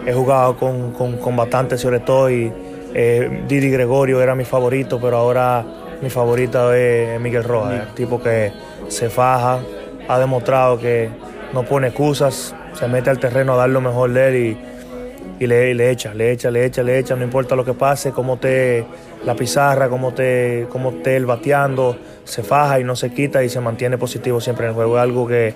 he 0.06 0.12
jugado 0.12 0.58
con, 0.58 0.92
con, 0.92 1.16
con 1.16 1.36
bastantes 1.36 1.86
todo 2.04 2.30
y 2.30 2.52
eh, 2.92 3.44
Didi 3.48 3.70
Gregorio 3.70 4.20
era 4.20 4.34
mi 4.34 4.44
favorito, 4.44 5.00
pero 5.00 5.16
ahora 5.16 5.64
mi 6.02 6.10
favorita 6.10 6.76
es 6.76 7.20
Miguel 7.20 7.44
Rojas, 7.44 7.88
el 7.88 7.94
tipo 7.94 8.22
que 8.22 8.52
se 8.88 9.10
faja, 9.10 9.60
ha 10.08 10.18
demostrado 10.18 10.78
que 10.78 11.08
no 11.52 11.64
pone 11.64 11.88
excusas, 11.88 12.54
se 12.74 12.88
mete 12.88 13.10
al 13.10 13.18
terreno 13.18 13.54
a 13.54 13.56
dar 13.56 13.70
lo 13.70 13.80
mejor 13.80 14.12
de 14.12 14.28
él 14.28 14.36
y, 14.36 15.44
y, 15.44 15.46
le, 15.46 15.70
y 15.70 15.74
le, 15.74 15.90
echa, 15.90 16.14
le 16.14 16.32
echa, 16.32 16.50
le 16.50 16.64
echa, 16.64 16.82
le 16.82 16.98
echa, 16.98 17.16
no 17.16 17.24
importa 17.24 17.54
lo 17.54 17.64
que 17.64 17.74
pase, 17.74 18.12
cómo 18.12 18.38
te 18.38 18.84
la 19.24 19.34
pizarra, 19.34 19.88
cómo 19.88 20.12
te, 20.14 20.66
cómo 20.70 20.92
te 20.94 21.16
el 21.16 21.26
bateando, 21.26 21.96
se 22.24 22.42
faja 22.42 22.80
y 22.80 22.84
no 22.84 22.96
se 22.96 23.10
quita 23.10 23.42
y 23.44 23.48
se 23.48 23.60
mantiene 23.60 23.98
positivo 23.98 24.40
siempre 24.40 24.66
en 24.66 24.70
el 24.70 24.74
juego, 24.74 24.96
es 24.96 25.02
algo 25.02 25.26
que, 25.26 25.54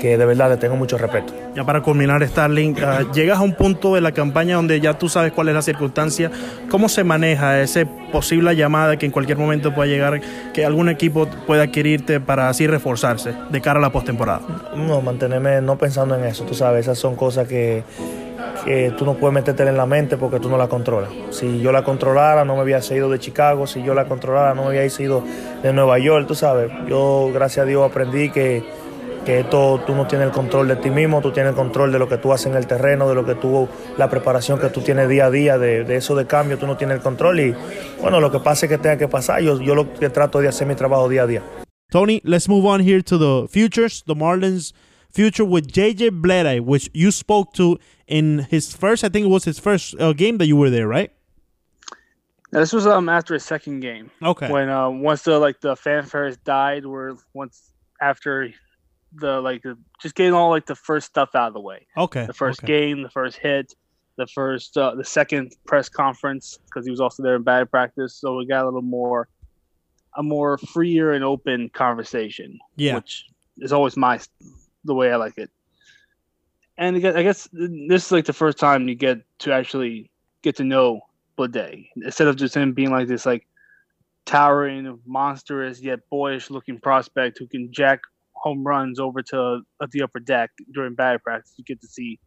que 0.00 0.18
de 0.18 0.24
verdad 0.24 0.50
le 0.50 0.56
tengo 0.56 0.76
mucho 0.76 0.98
respeto. 0.98 1.32
Ya 1.54 1.64
para 1.64 1.80
culminar, 1.80 2.26
Starling, 2.26 2.76
uh, 2.76 3.12
llegas 3.12 3.38
a 3.38 3.42
un 3.42 3.54
punto 3.54 3.94
de 3.94 4.00
la 4.00 4.12
campaña 4.12 4.56
donde 4.56 4.80
ya 4.80 4.98
tú 4.98 5.08
sabes 5.08 5.32
cuál 5.32 5.48
es 5.48 5.54
la 5.54 5.62
circunstancia. 5.62 6.30
¿Cómo 6.70 6.88
se 6.88 7.04
maneja 7.04 7.60
esa 7.60 7.84
posible 8.12 8.54
llamada 8.54 8.96
que 8.98 9.06
en 9.06 9.12
cualquier 9.12 9.38
momento 9.38 9.74
pueda 9.74 9.88
llegar, 9.88 10.20
que 10.52 10.64
algún 10.64 10.88
equipo 10.88 11.26
pueda 11.46 11.64
adquirirte 11.64 12.20
para 12.20 12.48
así 12.48 12.66
reforzarse 12.66 13.34
de 13.50 13.60
cara 13.60 13.78
a 13.78 13.82
la 13.82 13.90
postemporada? 13.90 14.42
No, 14.74 15.00
mantenerme 15.00 15.60
no 15.60 15.78
pensando 15.78 16.14
en 16.14 16.24
eso, 16.24 16.44
tú 16.44 16.54
sabes, 16.54 16.80
esas 16.80 16.98
son 16.98 17.16
cosas 17.16 17.48
que, 17.48 17.82
que 18.64 18.92
tú 18.96 19.04
no 19.04 19.14
puedes 19.14 19.34
meterte 19.34 19.62
en 19.62 19.76
la 19.76 19.86
mente 19.86 20.16
porque 20.16 20.40
tú 20.40 20.48
no 20.48 20.58
la 20.58 20.68
controlas. 20.68 21.10
Si 21.30 21.60
yo 21.60 21.72
la 21.72 21.84
controlara, 21.84 22.44
no 22.44 22.56
me 22.56 22.62
hubiese 22.62 22.96
ido 22.96 23.08
de 23.10 23.18
Chicago, 23.18 23.66
si 23.66 23.82
yo 23.82 23.94
la 23.94 24.04
controlara, 24.06 24.54
no 24.54 24.64
me 24.64 24.70
hubiese 24.70 25.02
ido 25.02 25.22
de 25.62 25.72
Nueva 25.72 25.98
York, 25.98 26.26
tú 26.26 26.34
sabes. 26.34 26.70
Yo, 26.88 27.30
gracias 27.32 27.64
a 27.64 27.66
Dios, 27.66 27.88
aprendí 27.88 28.30
que 28.30 28.62
que 29.26 29.40
esto 29.40 29.82
tú 29.86 29.94
no 29.94 30.06
tienes 30.06 30.28
el 30.28 30.32
control 30.32 30.68
de 30.68 30.76
ti 30.76 30.88
mismo, 30.88 31.20
tú 31.20 31.32
tienes 31.32 31.50
el 31.50 31.56
control 31.56 31.92
de 31.92 31.98
lo 31.98 32.08
que 32.08 32.16
tú 32.16 32.32
haces 32.32 32.46
en 32.46 32.54
el 32.54 32.66
terreno, 32.66 33.08
de 33.08 33.14
lo 33.14 33.26
que 33.26 33.34
tú, 33.34 33.68
la 33.98 34.08
preparación 34.08 34.58
que 34.58 34.70
tú 34.70 34.80
tienes 34.80 35.08
día 35.08 35.26
a 35.26 35.30
día, 35.30 35.58
de, 35.58 35.84
de 35.84 35.96
eso 35.96 36.14
de 36.14 36.26
cambio, 36.26 36.56
tú 36.58 36.66
no 36.66 36.76
tienes 36.76 36.96
el 36.96 37.02
control 37.02 37.40
y 37.40 37.54
bueno, 38.00 38.20
lo 38.20 38.30
que 38.30 38.38
pase 38.38 38.68
que 38.68 38.78
tenga 38.78 38.96
que 38.96 39.08
pasar, 39.08 39.42
yo, 39.42 39.60
yo 39.60 39.74
lo 39.74 39.92
que 39.92 40.08
trato 40.08 40.40
de 40.40 40.48
hacer 40.48 40.66
mi 40.66 40.76
trabajo 40.76 41.08
día 41.08 41.24
a 41.24 41.26
día. 41.26 41.42
Tony, 41.90 42.20
let's 42.24 42.48
move 42.48 42.64
on 42.64 42.80
here 42.80 43.02
to 43.02 43.18
the 43.18 43.48
futures, 43.48 44.02
the 44.06 44.14
Marlins 44.14 44.72
future 45.10 45.44
with 45.44 45.66
JJ 45.66 46.22
Bleday, 46.22 46.60
which 46.60 46.88
you 46.94 47.10
spoke 47.10 47.52
to 47.54 47.78
in 48.06 48.46
his 48.50 48.74
first, 48.74 49.02
I 49.02 49.08
think 49.08 49.26
it 49.26 49.30
was 49.30 49.44
his 49.44 49.58
first 49.58 49.94
uh, 50.00 50.12
game 50.12 50.38
that 50.38 50.46
you 50.46 50.56
were 50.56 50.70
there, 50.70 50.86
right? 50.86 51.10
Now, 52.52 52.60
this 52.60 52.72
was 52.72 52.86
um 52.86 53.08
after 53.08 53.34
his 53.34 53.44
second 53.44 53.80
game. 53.80 54.10
Okay. 54.22 54.50
When 54.50 54.68
uh, 54.68 54.88
once 54.88 55.22
the 55.22 55.38
like 55.38 55.60
the 55.60 55.74
fanfares 55.74 56.38
died, 56.44 56.86
where 56.86 57.16
once 57.34 57.72
after 58.00 58.52
the 59.12 59.40
like 59.40 59.62
the, 59.62 59.76
just 60.00 60.14
getting 60.14 60.34
all 60.34 60.50
like 60.50 60.66
the 60.66 60.74
first 60.74 61.06
stuff 61.06 61.30
out 61.34 61.48
of 61.48 61.54
the 61.54 61.60
way. 61.60 61.86
Okay. 61.96 62.26
The 62.26 62.32
first 62.32 62.62
okay. 62.62 62.66
game, 62.66 63.02
the 63.02 63.10
first 63.10 63.38
hit, 63.38 63.74
the 64.16 64.26
first, 64.26 64.76
uh, 64.76 64.94
the 64.94 65.04
second 65.04 65.54
press 65.66 65.88
conference 65.88 66.58
because 66.66 66.84
he 66.84 66.90
was 66.90 67.00
also 67.00 67.22
there 67.22 67.36
in 67.36 67.42
bad 67.42 67.70
practice, 67.70 68.14
so 68.14 68.36
we 68.36 68.46
got 68.46 68.62
a 68.62 68.66
little 68.66 68.82
more, 68.82 69.28
a 70.16 70.22
more 70.22 70.58
freer 70.58 71.12
and 71.12 71.24
open 71.24 71.68
conversation. 71.70 72.58
Yeah. 72.76 72.96
Which 72.96 73.26
is 73.58 73.72
always 73.72 73.96
my 73.96 74.20
the 74.84 74.94
way 74.94 75.12
I 75.12 75.16
like 75.16 75.38
it. 75.38 75.50
And 76.78 76.96
I 76.96 77.22
guess 77.22 77.48
this 77.52 78.06
is 78.06 78.12
like 78.12 78.26
the 78.26 78.32
first 78.34 78.58
time 78.58 78.86
you 78.86 78.94
get 78.94 79.22
to 79.40 79.52
actually 79.52 80.10
get 80.42 80.56
to 80.56 80.64
know 80.64 81.00
Bleday 81.38 81.88
instead 82.04 82.28
of 82.28 82.36
just 82.36 82.54
him 82.54 82.72
being 82.72 82.90
like 82.90 83.08
this 83.08 83.24
like 83.24 83.46
towering, 84.26 84.98
monstrous 85.06 85.80
yet 85.80 86.00
boyish 86.10 86.50
looking 86.50 86.78
prospect 86.78 87.38
who 87.38 87.46
can 87.46 87.72
jack 87.72 88.00
home 88.46 88.62
runs 88.64 89.00
over 89.00 89.22
to 89.22 89.60
uh, 89.80 89.86
the 89.90 90.02
upper 90.02 90.20
deck 90.20 90.50
during 90.72 90.94
batting 90.94 91.18
practice, 91.18 91.52
you 91.56 91.64
get 91.64 91.80
to 91.80 91.88
see 91.88 92.20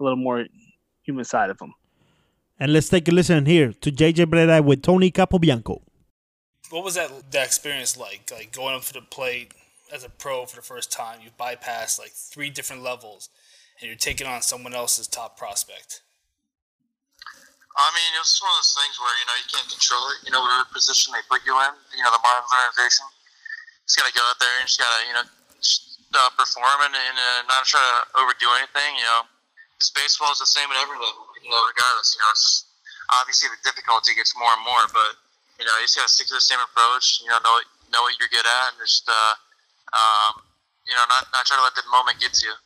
a 0.00 0.02
little 0.02 0.18
more 0.18 0.44
human 1.04 1.24
side 1.24 1.48
of 1.48 1.60
him. 1.60 1.72
And 2.58 2.72
let's 2.72 2.88
take 2.88 3.06
a 3.06 3.12
listen 3.12 3.46
here 3.46 3.72
to 3.72 3.92
JJ 3.92 4.26
Bleday 4.26 4.62
with 4.64 4.82
Tony 4.82 5.10
Capobianco. 5.12 5.80
What 6.70 6.84
was 6.84 6.94
that 6.94 7.10
that 7.30 7.46
experience 7.46 7.96
like? 7.96 8.30
Like 8.32 8.50
going 8.52 8.74
up 8.74 8.82
to 8.90 8.92
the 8.92 9.00
plate 9.00 9.54
as 9.94 10.02
a 10.04 10.10
pro 10.10 10.44
for 10.46 10.56
the 10.56 10.62
first 10.62 10.90
time, 10.90 11.18
you 11.24 11.30
bypass 11.38 11.98
like 11.98 12.12
three 12.12 12.50
different 12.50 12.82
levels, 12.82 13.30
and 13.78 13.86
you're 13.88 13.96
taking 13.96 14.26
on 14.26 14.42
someone 14.42 14.74
else's 14.74 15.06
top 15.06 15.38
prospect. 15.38 16.02
I 17.78 17.88
mean, 17.94 18.10
it 18.18 18.22
was 18.22 18.38
one 18.42 18.50
of 18.50 18.58
those 18.58 18.74
things 18.74 18.94
where 18.98 19.14
you 19.18 19.26
know 19.30 19.36
you 19.38 19.48
can't 19.54 19.70
control 19.70 20.04
it. 20.14 20.18
You 20.26 20.30
know, 20.34 20.42
whatever 20.42 20.66
position 20.74 21.14
they 21.14 21.22
put 21.30 21.46
you 21.46 21.54
in, 21.54 21.72
you 21.94 22.02
know, 22.02 22.10
the 22.10 22.22
Marlins 22.22 22.50
organization, 22.50 23.06
you 23.06 23.86
just 23.86 23.98
gotta 23.98 24.14
go 24.14 24.22
out 24.26 24.38
there 24.42 24.56
and 24.58 24.66
just 24.66 24.78
gotta 24.82 25.00
you 25.06 25.14
know 25.14 25.26
just, 25.26 25.39
uh, 26.14 26.30
perform 26.34 26.90
and, 26.90 26.94
uh, 26.96 27.40
not 27.46 27.62
try 27.66 27.80
to 27.80 28.20
overdo 28.20 28.48
anything. 28.58 28.98
You 28.98 29.06
know, 29.06 29.22
because 29.76 29.90
baseball 29.94 30.32
is 30.32 30.40
the 30.42 30.50
same 30.50 30.68
at 30.68 30.78
every 30.80 30.98
level. 30.98 31.28
You 31.42 31.48
know, 31.48 31.62
regardless. 31.70 32.16
You 32.16 32.20
know, 32.20 32.30
it's 32.34 32.66
obviously 33.16 33.48
the 33.50 33.60
difficulty 33.64 34.14
gets 34.14 34.36
more 34.36 34.52
and 34.52 34.64
more, 34.64 34.84
but 34.92 35.16
you 35.58 35.64
know, 35.66 35.74
you 35.80 35.88
just 35.88 35.96
gotta 35.96 36.10
stick 36.10 36.28
to 36.28 36.36
the 36.36 36.44
same 36.44 36.60
approach. 36.60 37.20
You 37.22 37.28
know, 37.30 37.38
know 37.44 37.56
know 37.92 38.02
what 38.02 38.14
you're 38.18 38.30
good 38.30 38.46
at, 38.46 38.74
and 38.74 38.78
just 38.80 39.08
uh, 39.08 39.34
um, 39.92 40.42
you 40.86 40.94
know, 40.94 41.04
not 41.08 41.26
not 41.32 41.44
try 41.46 41.56
to 41.56 41.64
let 41.64 41.74
the 41.74 41.84
moment 41.90 42.20
get 42.20 42.32
to 42.40 42.46
you. 42.46 42.56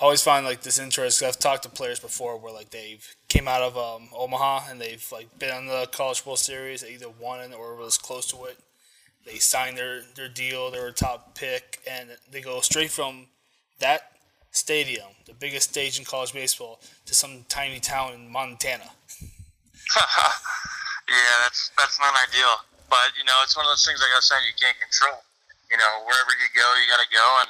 I 0.00 0.04
always 0.04 0.22
find 0.22 0.46
like 0.46 0.62
this 0.62 0.78
interesting. 0.78 1.28
I've 1.28 1.38
talked 1.38 1.64
to 1.64 1.68
players 1.68 2.00
before 2.00 2.38
where 2.38 2.52
like 2.52 2.70
they've 2.70 3.04
came 3.28 3.46
out 3.46 3.62
of 3.62 3.76
um, 3.76 4.08
Omaha 4.16 4.70
and 4.70 4.80
they've 4.80 5.06
like 5.12 5.38
been 5.38 5.50
on 5.50 5.66
the 5.66 5.86
College 5.92 6.24
World 6.24 6.38
Series. 6.38 6.80
They 6.80 6.94
either 6.94 7.10
won 7.10 7.40
it 7.40 7.54
or 7.54 7.76
was 7.76 7.98
close 7.98 8.26
to 8.28 8.44
it. 8.44 8.58
They 9.24 9.38
sign 9.38 9.74
their 9.74 10.02
their 10.14 10.28
deal. 10.28 10.70
They 10.70 10.80
were 10.80 10.88
a 10.88 10.92
top 10.92 11.34
pick, 11.34 11.80
and 11.88 12.10
they 12.30 12.40
go 12.40 12.60
straight 12.60 12.90
from 12.90 13.26
that 13.78 14.12
stadium, 14.50 15.08
the 15.26 15.34
biggest 15.34 15.70
stage 15.70 15.98
in 15.98 16.04
college 16.04 16.32
baseball, 16.32 16.80
to 17.06 17.14
some 17.14 17.44
tiny 17.48 17.80
town 17.80 18.14
in 18.14 18.28
Montana. 18.30 18.90
yeah, 21.08 21.34
that's 21.44 21.70
that's 21.78 21.98
not 22.00 22.14
ideal. 22.28 22.66
But 22.90 23.16
you 23.16 23.24
know, 23.24 23.38
it's 23.42 23.56
one 23.56 23.64
of 23.64 23.72
those 23.72 23.84
things 23.86 24.00
like 24.04 24.12
I 24.12 24.20
was 24.20 24.28
saying, 24.28 24.44
you 24.44 24.56
can't 24.58 24.76
control. 24.76 25.24
You 25.70 25.80
know, 25.80 26.04
wherever 26.04 26.32
you 26.36 26.48
go, 26.52 26.66
you 26.76 26.84
got 26.92 27.00
to 27.00 27.08
go, 27.08 27.26
and 27.40 27.48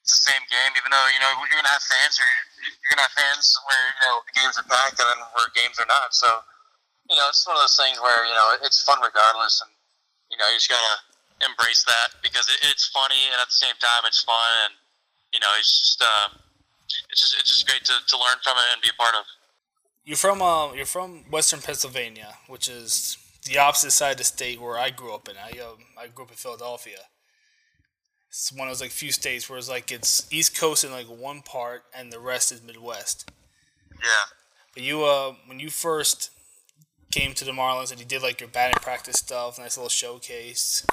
it's 0.00 0.16
the 0.16 0.32
same 0.32 0.44
game. 0.48 0.72
Even 0.78 0.88
though 0.88 1.06
you 1.12 1.20
know 1.20 1.32
you're 1.36 1.60
gonna 1.60 1.74
have 1.74 1.84
fans, 1.84 2.16
or 2.16 2.24
you're 2.24 2.92
gonna 2.94 3.04
have 3.04 3.16
fans 3.18 3.56
where 3.66 3.84
you 3.84 4.00
know 4.08 4.14
the 4.24 4.34
games 4.38 4.56
are 4.56 4.64
packed, 4.64 4.96
and 4.96 5.08
then 5.10 5.20
where 5.36 5.50
games 5.52 5.76
are 5.76 5.90
not. 5.90 6.14
So 6.16 6.28
you 7.10 7.16
know, 7.16 7.28
it's 7.28 7.44
one 7.44 7.56
of 7.56 7.62
those 7.66 7.76
things 7.76 8.00
where 8.00 8.24
you 8.24 8.32
know 8.32 8.56
it's 8.64 8.80
fun 8.80 9.02
regardless, 9.04 9.60
and 9.60 9.73
you 10.34 10.38
know 10.42 10.50
you 10.50 10.58
just 10.58 10.68
gotta 10.68 10.98
embrace 11.46 11.86
that 11.86 12.18
because 12.22 12.50
it, 12.50 12.58
it's 12.66 12.90
funny, 12.90 13.30
and 13.30 13.38
at 13.38 13.46
the 13.46 13.54
same 13.54 13.78
time 13.78 14.02
it's 14.06 14.22
fun, 14.22 14.50
and 14.66 14.74
you 15.30 15.38
know 15.38 15.46
it's 15.58 15.70
just 15.70 16.02
um, 16.02 16.42
it's 17.10 17.20
just 17.22 17.38
it's 17.38 17.50
just 17.50 17.66
great 17.70 17.84
to, 17.86 17.94
to 18.06 18.16
learn 18.18 18.42
from 18.42 18.58
it 18.58 18.66
and 18.74 18.82
be 18.82 18.90
a 18.90 18.98
part 18.98 19.14
of. 19.14 19.24
You're 20.02 20.18
from 20.18 20.42
uh, 20.42 20.74
you're 20.74 20.90
from 20.90 21.30
Western 21.30 21.60
Pennsylvania, 21.60 22.34
which 22.48 22.68
is 22.68 23.16
the 23.46 23.58
opposite 23.58 23.92
side 23.92 24.12
of 24.12 24.18
the 24.18 24.24
state 24.24 24.60
where 24.60 24.76
I 24.76 24.90
grew 24.90 25.14
up 25.14 25.28
in. 25.28 25.36
I 25.38 25.54
uh, 25.62 25.78
I 25.96 26.08
grew 26.08 26.24
up 26.24 26.30
in 26.30 26.36
Philadelphia. 26.36 26.98
It's 28.28 28.52
one 28.52 28.66
of 28.66 28.74
those 28.74 28.80
like 28.80 28.90
few 28.90 29.12
states 29.12 29.48
where 29.48 29.58
it's 29.58 29.70
like 29.70 29.92
it's 29.92 30.26
East 30.32 30.58
Coast 30.58 30.82
in 30.82 30.90
like 30.90 31.06
one 31.06 31.42
part 31.42 31.84
and 31.96 32.12
the 32.12 32.18
rest 32.18 32.50
is 32.50 32.60
Midwest. 32.60 33.30
Yeah. 33.92 34.26
But 34.74 34.82
you 34.82 35.04
uh 35.04 35.34
when 35.46 35.60
you 35.60 35.70
first 35.70 36.30
came 37.14 37.32
to 37.32 37.44
the 37.44 37.52
Marlins 37.52 37.92
and 37.92 38.00
he 38.00 38.04
did 38.04 38.22
like 38.22 38.40
your 38.40 38.48
batting 38.48 38.80
practice 38.82 39.16
stuff, 39.16 39.58
nice 39.58 39.76
little 39.76 39.88
showcase. 39.88 40.84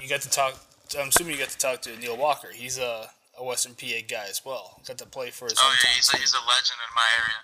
You 0.00 0.08
got 0.08 0.22
to 0.22 0.30
talk. 0.30 0.58
I'm 0.98 1.08
assuming 1.08 1.34
you 1.34 1.38
got 1.38 1.50
to 1.50 1.58
talk 1.58 1.82
to 1.82 1.96
Neil 1.98 2.16
Walker. 2.16 2.48
He's 2.52 2.78
a, 2.78 3.08
a 3.38 3.44
Western 3.44 3.74
PA 3.74 4.02
guy 4.08 4.26
as 4.28 4.42
well. 4.44 4.80
Got 4.86 4.98
to 4.98 5.06
play 5.06 5.30
for 5.30 5.44
his. 5.44 5.54
Oh 5.58 5.76
yeah, 5.84 5.90
he's 5.94 6.12
a, 6.12 6.16
he's 6.16 6.34
a 6.34 6.42
legend 6.48 6.78
in 6.82 6.94
my 6.96 7.08
area. 7.22 7.36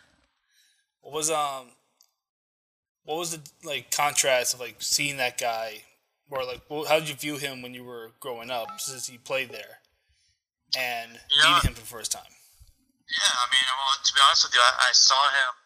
What 1.02 1.14
was 1.14 1.30
um, 1.30 1.66
what 3.04 3.18
was 3.18 3.36
the 3.36 3.40
like 3.64 3.90
contrast 3.92 4.54
of 4.54 4.60
like 4.60 4.76
seeing 4.80 5.16
that 5.18 5.38
guy, 5.38 5.82
or 6.28 6.44
like 6.44 6.60
how 6.88 6.98
did 6.98 7.08
you 7.08 7.14
view 7.14 7.36
him 7.36 7.62
when 7.62 7.72
you 7.72 7.84
were 7.84 8.10
growing 8.18 8.50
up 8.50 8.80
since 8.80 9.06
he 9.06 9.16
played 9.16 9.50
there, 9.50 9.78
and 10.76 11.12
yeah. 11.12 11.54
meeting 11.54 11.70
him 11.70 11.74
for 11.74 11.80
the 11.80 11.86
first 11.86 12.10
time? 12.10 12.22
Yeah, 13.08 13.30
I 13.30 13.46
mean, 13.50 13.66
well, 13.76 14.04
to 14.04 14.12
be 14.12 14.20
honest 14.26 14.44
with 14.46 14.54
you, 14.54 14.60
I, 14.60 14.88
I 14.88 14.92
saw 14.92 15.22
him 15.28 15.61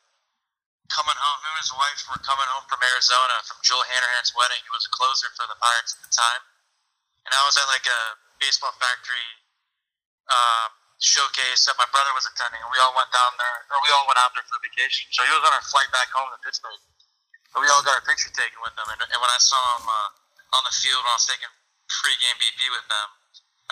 coming 0.88 1.18
home. 1.18 1.38
Him 1.42 1.52
and 1.54 1.62
his 1.62 1.74
wife 1.74 2.00
were 2.08 2.22
coming 2.22 2.46
home 2.50 2.66
from 2.70 2.80
Arizona 2.82 3.42
from 3.46 3.58
Joel 3.62 3.84
Hanrahan's 3.86 4.32
wedding. 4.34 4.62
He 4.62 4.72
was 4.72 4.86
a 4.86 4.92
closer 4.92 5.30
for 5.34 5.46
the 5.50 5.58
Pirates 5.58 5.94
at 5.98 6.02
the 6.06 6.12
time, 6.12 6.42
and 7.26 7.30
I 7.34 7.42
was 7.44 7.58
at 7.58 7.66
like 7.70 7.86
a 7.86 8.00
baseball 8.38 8.74
factory 8.78 9.28
um, 10.30 10.70
showcase 10.98 11.68
that 11.68 11.76
my 11.76 11.88
brother 11.92 12.12
was 12.16 12.24
attending, 12.26 12.62
and 12.62 12.70
we 12.72 12.78
all 12.80 12.94
went 12.96 13.10
down 13.12 13.34
there, 13.36 13.58
or 13.70 13.78
we 13.84 13.90
all 13.94 14.06
went 14.08 14.18
out 14.22 14.32
there 14.32 14.46
for 14.46 14.58
vacation. 14.62 15.06
So 15.12 15.26
he 15.26 15.32
was 15.34 15.44
on 15.44 15.52
our 15.52 15.66
flight 15.66 15.90
back 15.92 16.08
home 16.14 16.30
to 16.32 16.40
Pittsburgh, 16.40 16.80
we 17.56 17.68
all 17.72 17.80
got 17.80 17.96
our 17.96 18.04
picture 18.04 18.28
taken 18.36 18.60
with 18.60 18.76
him. 18.76 18.84
And, 18.92 19.00
and 19.00 19.18
when 19.20 19.32
I 19.32 19.40
saw 19.40 19.56
him 19.80 19.88
uh, 19.88 20.56
on 20.60 20.62
the 20.68 20.74
field 20.76 21.00
when 21.00 21.12
I 21.12 21.16
was 21.16 21.24
taking 21.24 21.48
pregame 21.88 22.36
BP 22.36 22.60
with 22.68 22.84
them, 22.90 23.08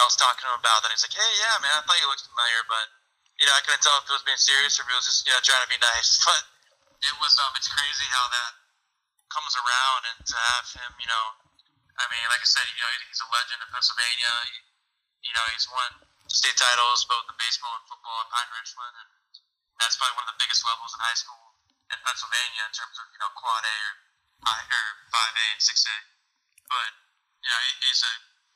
I 0.01 0.03
was 0.09 0.17
talking 0.17 0.41
to 0.43 0.49
him 0.51 0.59
about 0.59 0.83
that. 0.83 0.91
He's 0.91 1.05
like, 1.07 1.15
"Hey, 1.15 1.33
yeah, 1.39 1.55
man, 1.63 1.71
I 1.71 1.81
thought 1.87 2.01
you 2.01 2.09
looked 2.09 2.27
familiar, 2.27 2.65
but." 2.67 2.87
You 3.35 3.51
know, 3.51 3.57
I 3.59 3.67
couldn't 3.67 3.83
tell 3.83 3.99
if 3.99 4.07
he 4.07 4.15
was 4.15 4.23
being 4.23 4.39
serious 4.39 4.79
or 4.79 4.87
if 4.87 4.95
he 4.95 4.95
was 4.95 5.11
just, 5.11 5.27
you 5.27 5.35
know, 5.35 5.43
trying 5.43 5.59
to 5.59 5.67
be 5.67 5.75
nice. 5.83 6.23
But 6.23 6.54
it 7.05 7.17
was 7.21 7.37
um 7.37 7.53
it's 7.57 7.69
crazy 7.69 8.09
how 8.09 8.27
that 8.33 8.53
comes 9.29 9.53
around 9.59 10.03
and 10.15 10.19
to 10.25 10.37
have 10.37 10.67
him 10.73 10.91
you 10.97 11.09
know 11.09 11.25
I 12.01 12.05
mean 12.09 12.25
like 12.33 12.41
I 12.41 12.49
said 12.49 12.65
you 12.73 12.81
know 12.81 12.91
he's 13.05 13.21
a 13.21 13.29
legend 13.29 13.61
in 13.61 13.69
Pennsylvania 13.69 14.33
he, 14.49 14.57
you 15.29 15.33
know 15.37 15.45
he's 15.53 15.69
won 15.69 15.91
state 16.33 16.57
titles 16.57 17.05
both 17.05 17.29
in 17.29 17.37
baseball 17.37 17.77
and 17.77 17.85
football 17.85 18.25
at 18.25 18.29
Pine 18.33 18.51
Richland 18.57 18.95
and 19.05 19.11
that's 19.77 20.01
probably 20.01 20.17
one 20.17 20.27
of 20.29 20.33
the 20.33 20.41
biggest 20.41 20.65
levels 20.65 20.93
in 20.97 21.01
high 21.05 21.19
school 21.19 21.45
in 21.93 21.99
Pennsylvania 22.01 22.63
in 22.65 22.73
terms 22.73 22.97
of 22.97 23.05
you 23.13 23.21
know 23.21 23.31
quad 23.37 23.65
A 23.65 23.77
or 23.85 23.93
or 24.49 24.85
five 25.13 25.35
A 25.35 25.47
and 25.53 25.63
six 25.63 25.85
A 25.85 25.97
but 26.71 26.91
yeah 27.45 27.59
he's 27.85 28.01
a 28.01 28.15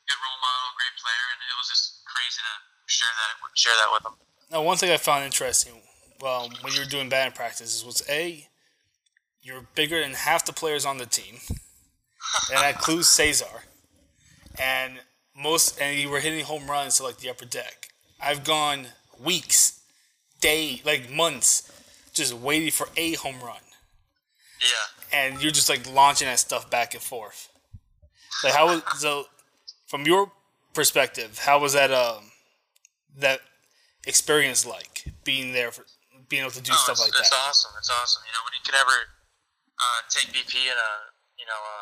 good 0.09 0.19
role 0.25 0.39
model 0.41 0.73
great 0.73 0.95
player 0.97 1.25
and 1.37 1.39
it 1.45 1.55
was 1.61 1.69
just 1.69 2.01
crazy 2.09 2.41
to 2.41 2.55
share 2.89 3.13
that 3.13 3.33
share 3.53 3.77
that 3.77 3.89
with 3.93 4.03
him. 4.09 4.15
Now 4.49 4.65
one 4.65 4.81
thing 4.81 4.89
I 4.89 4.97
found 4.97 5.21
interesting 5.27 5.85
well, 6.21 6.49
when 6.61 6.73
you 6.73 6.79
were 6.81 6.85
doing 6.85 7.09
batting 7.09 7.33
practices 7.33 7.85
was 7.85 8.03
A, 8.09 8.47
you're 9.41 9.65
bigger 9.75 10.01
than 10.01 10.13
half 10.13 10.45
the 10.45 10.53
players 10.53 10.85
on 10.85 10.97
the 10.97 11.05
team. 11.05 11.35
and 12.51 12.59
that 12.59 12.75
includes 12.75 13.07
Cesar. 13.07 13.45
And 14.59 14.99
most 15.35 15.79
and 15.79 15.97
you 15.97 16.09
were 16.09 16.19
hitting 16.19 16.43
home 16.43 16.69
runs 16.69 16.97
to 16.97 17.03
like 17.03 17.17
the 17.17 17.29
upper 17.29 17.45
deck. 17.45 17.89
I've 18.21 18.43
gone 18.43 18.87
weeks, 19.23 19.81
day, 20.41 20.81
like 20.85 21.09
months, 21.11 21.71
just 22.13 22.33
waiting 22.33 22.71
for 22.71 22.89
a 22.97 23.13
home 23.13 23.39
run. 23.41 23.61
Yeah. 24.59 25.17
And 25.17 25.41
you're 25.41 25.51
just 25.51 25.69
like 25.69 25.91
launching 25.91 26.27
that 26.27 26.39
stuff 26.39 26.69
back 26.69 26.93
and 26.93 27.01
forth. 27.01 27.49
Like 28.43 28.53
how 28.53 28.67
was 28.67 28.83
so 28.97 29.25
from 29.87 30.05
your 30.05 30.31
perspective, 30.73 31.39
how 31.39 31.59
was 31.59 31.73
that 31.73 31.91
um 31.91 32.31
that 33.17 33.39
experience 34.05 34.65
like 34.65 35.05
being 35.23 35.53
there 35.53 35.71
for 35.71 35.85
being 36.29 36.45
able 36.45 36.53
to 36.53 36.61
do 36.61 36.71
oh, 36.71 36.85
stuff 36.85 37.01
like 37.01 37.09
it's 37.09 37.25
that. 37.25 37.33
It's 37.33 37.49
awesome. 37.49 37.73
It's 37.81 37.89
awesome. 37.89 38.21
You 38.23 38.33
know, 38.37 38.45
when 38.45 38.53
you 38.53 38.63
can 38.63 38.77
ever 38.77 38.97
uh, 39.81 39.99
take 40.13 40.29
BP 40.29 40.69
in 40.69 40.77
a 40.77 40.91
you 41.41 41.49
know 41.49 41.57
a, 41.57 41.77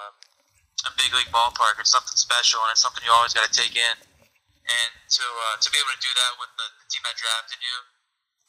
a 0.87 0.91
big 0.95 1.11
league 1.11 1.29
ballpark, 1.29 1.77
it's 1.83 1.91
something 1.91 2.15
special, 2.15 2.63
and 2.63 2.71
it's 2.71 2.81
something 2.81 3.03
you 3.03 3.11
always 3.11 3.35
got 3.35 3.43
to 3.43 3.53
take 3.53 3.75
in. 3.75 3.95
And 4.67 4.91
to 5.19 5.23
uh, 5.23 5.55
to 5.59 5.67
be 5.67 5.77
able 5.77 5.93
to 5.93 6.03
do 6.03 6.11
that 6.15 6.31
with 6.39 6.51
the, 6.55 6.67
the 6.79 6.85
team 6.87 7.03
that 7.03 7.15
drafted 7.19 7.59
you, 7.59 7.77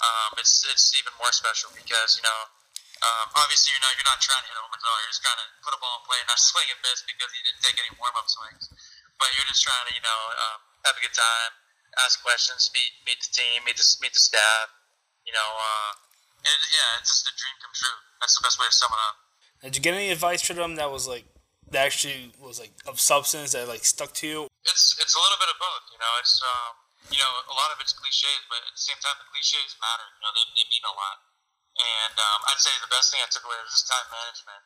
um, 0.06 0.30
it's 0.38 0.62
it's 0.70 0.94
even 0.94 1.11
more 1.18 1.34
special 1.34 1.74
because 1.74 2.16
you 2.16 2.24
know. 2.24 2.40
Um, 2.98 3.30
obviously, 3.38 3.70
you 3.70 3.78
know 3.78 3.87
you're 3.94 4.11
not 4.11 4.18
trying 4.18 4.42
to 4.42 4.50
hit 4.50 4.58
a 4.58 4.62
home 4.66 4.74
run. 4.74 4.82
You're 4.82 5.14
just 5.14 5.22
trying 5.22 5.38
to 5.38 5.46
put 5.62 5.70
a 5.70 5.78
ball 5.78 6.02
in 6.02 6.02
play 6.02 6.18
and 6.18 6.26
not 6.26 6.42
swing 6.50 6.66
and 6.66 6.82
miss 6.82 7.06
because 7.06 7.30
you 7.30 7.46
didn't 7.46 7.62
take 7.62 7.78
any 7.78 7.94
warm 7.94 8.11
up 8.18 8.26
swings. 8.26 8.74
But 9.22 9.30
you're 9.38 9.46
just 9.46 9.62
trying 9.62 9.87
to, 9.87 9.94
you 9.94 10.02
know, 10.02 10.20
um, 10.34 10.58
have 10.82 10.98
a 10.98 11.02
good 11.06 11.14
time, 11.14 11.52
ask 12.02 12.18
questions, 12.26 12.74
meet 12.74 12.90
meet 13.06 13.22
the 13.22 13.30
team, 13.30 13.62
meet 13.62 13.78
the 13.78 13.87
meet 14.02 14.11
the 14.11 14.18
staff, 14.18 14.66
you 15.29 15.35
know, 15.37 15.51
uh, 15.61 15.93
and 16.41 16.59
yeah, 16.73 16.97
it's 17.05 17.12
just 17.12 17.29
a 17.29 17.35
dream 17.37 17.53
come 17.61 17.77
true. 17.77 17.99
That's 18.25 18.33
the 18.33 18.41
best 18.41 18.57
way 18.57 18.64
to 18.64 18.73
sum 18.73 18.88
it 18.88 19.03
up. 19.05 19.17
Did 19.61 19.77
you 19.77 19.85
get 19.85 19.93
any 19.93 20.09
advice 20.09 20.41
from 20.41 20.57
them 20.57 20.81
that 20.81 20.88
was 20.88 21.05
like 21.05 21.29
that 21.69 21.85
actually 21.85 22.33
was 22.41 22.57
like 22.57 22.73
of 22.88 22.97
substance 22.97 23.53
that 23.53 23.69
like 23.69 23.85
stuck 23.85 24.17
to 24.23 24.27
you? 24.27 24.41
It's 24.64 24.97
it's 24.97 25.12
a 25.12 25.21
little 25.21 25.37
bit 25.37 25.53
of 25.53 25.61
both. 25.61 25.85
You 25.93 26.01
know, 26.01 26.12
it's 26.17 26.41
um, 26.41 26.73
you 27.12 27.21
know, 27.21 27.33
a 27.53 27.55
lot 27.61 27.69
of 27.69 27.77
it's 27.85 27.93
cliches, 27.93 28.41
but 28.49 28.64
at 28.64 28.73
the 28.73 28.81
same 28.81 28.97
time, 29.05 29.21
the 29.21 29.29
cliches 29.29 29.77
matter. 29.77 30.09
You 30.17 30.23
know, 30.25 30.33
they, 30.33 30.45
they 30.57 30.64
mean 30.73 30.85
a 30.88 30.97
lot. 30.97 31.21
And 31.79 32.17
um, 32.17 32.41
I'd 32.49 32.59
say 32.59 32.73
the 32.81 32.91
best 32.91 33.12
thing 33.12 33.21
I 33.21 33.29
took 33.29 33.45
away 33.45 33.61
was 33.61 33.71
just 33.71 33.87
time 33.87 34.09
management. 34.09 34.64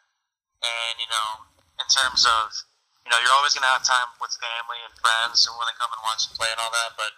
And 0.62 0.94
you 1.02 1.10
know, 1.10 1.50
in 1.82 1.88
terms 1.90 2.22
of 2.22 2.54
you 3.02 3.10
know, 3.10 3.18
you're 3.18 3.34
always 3.34 3.50
going 3.50 3.66
to 3.66 3.72
have 3.74 3.82
time 3.82 4.14
with 4.22 4.30
family 4.38 4.78
and 4.78 4.94
friends 5.02 5.42
and 5.42 5.58
when 5.58 5.66
they 5.66 5.74
come 5.74 5.90
and 5.90 6.02
watch 6.06 6.30
you 6.30 6.38
play 6.38 6.46
and 6.54 6.62
all 6.62 6.70
that, 6.70 6.94
but 6.94 7.10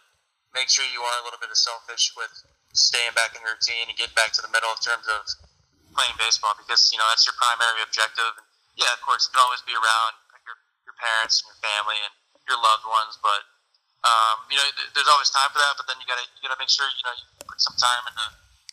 make 0.57 0.73
sure 0.73 0.87
you 0.89 1.05
are 1.05 1.21
a 1.21 1.25
little 1.29 1.37
bit 1.37 1.53
of 1.53 1.61
selfish 1.61 2.17
with 2.17 2.33
staying 2.75 3.15
back 3.15 3.33
in 3.39 3.41
routine 3.47 3.87
and 3.89 3.97
getting 3.97 4.15
back 4.19 4.35
to 4.37 4.43
the 4.43 4.51
middle 4.51 4.71
in 4.75 4.81
terms 4.83 5.07
of 5.09 5.23
playing 5.95 6.15
baseball 6.19 6.53
because 6.59 6.91
you 6.91 6.99
know 6.99 7.07
that's 7.09 7.23
your 7.25 7.39
primary 7.39 7.81
objective. 7.87 8.35
And 8.35 8.47
yeah, 8.75 8.91
of 8.93 9.01
course, 9.07 9.27
you 9.27 9.31
can 9.33 9.43
always 9.47 9.63
be 9.63 9.73
around 9.75 10.13
your 10.43 10.59
your 10.85 10.97
parents 10.99 11.41
and 11.41 11.55
your 11.55 11.61
family 11.63 11.99
and 12.03 12.13
your 12.51 12.59
loved 12.61 12.85
ones, 12.85 13.17
but 13.23 13.47
Um, 14.05 14.45
you 14.53 14.61
know, 14.61 14.69
th- 14.77 14.93
there's 14.93 15.09
always 15.09 15.33
time 15.33 15.49
for 15.49 15.65
that, 15.65 15.81
but 15.81 15.89
then 15.89 15.97
you 15.97 16.05
gotta 16.05 16.29
you 16.37 16.45
gotta 16.45 16.61
make 16.61 16.69
sure 16.69 16.85
you 16.85 17.05
know 17.09 17.15
you 17.17 17.25
put 17.49 17.57
some 17.57 17.73
time 17.81 18.05
into 18.05 18.27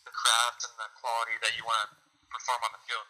the 0.03 0.11
craft 0.11 0.67
and 0.67 0.75
the 0.75 0.91
quality 0.99 1.39
that 1.39 1.55
you 1.55 1.63
want 1.63 1.87
to 1.87 1.95
perform 2.27 2.59
on 2.67 2.75
the 2.75 2.83
field. 2.83 3.07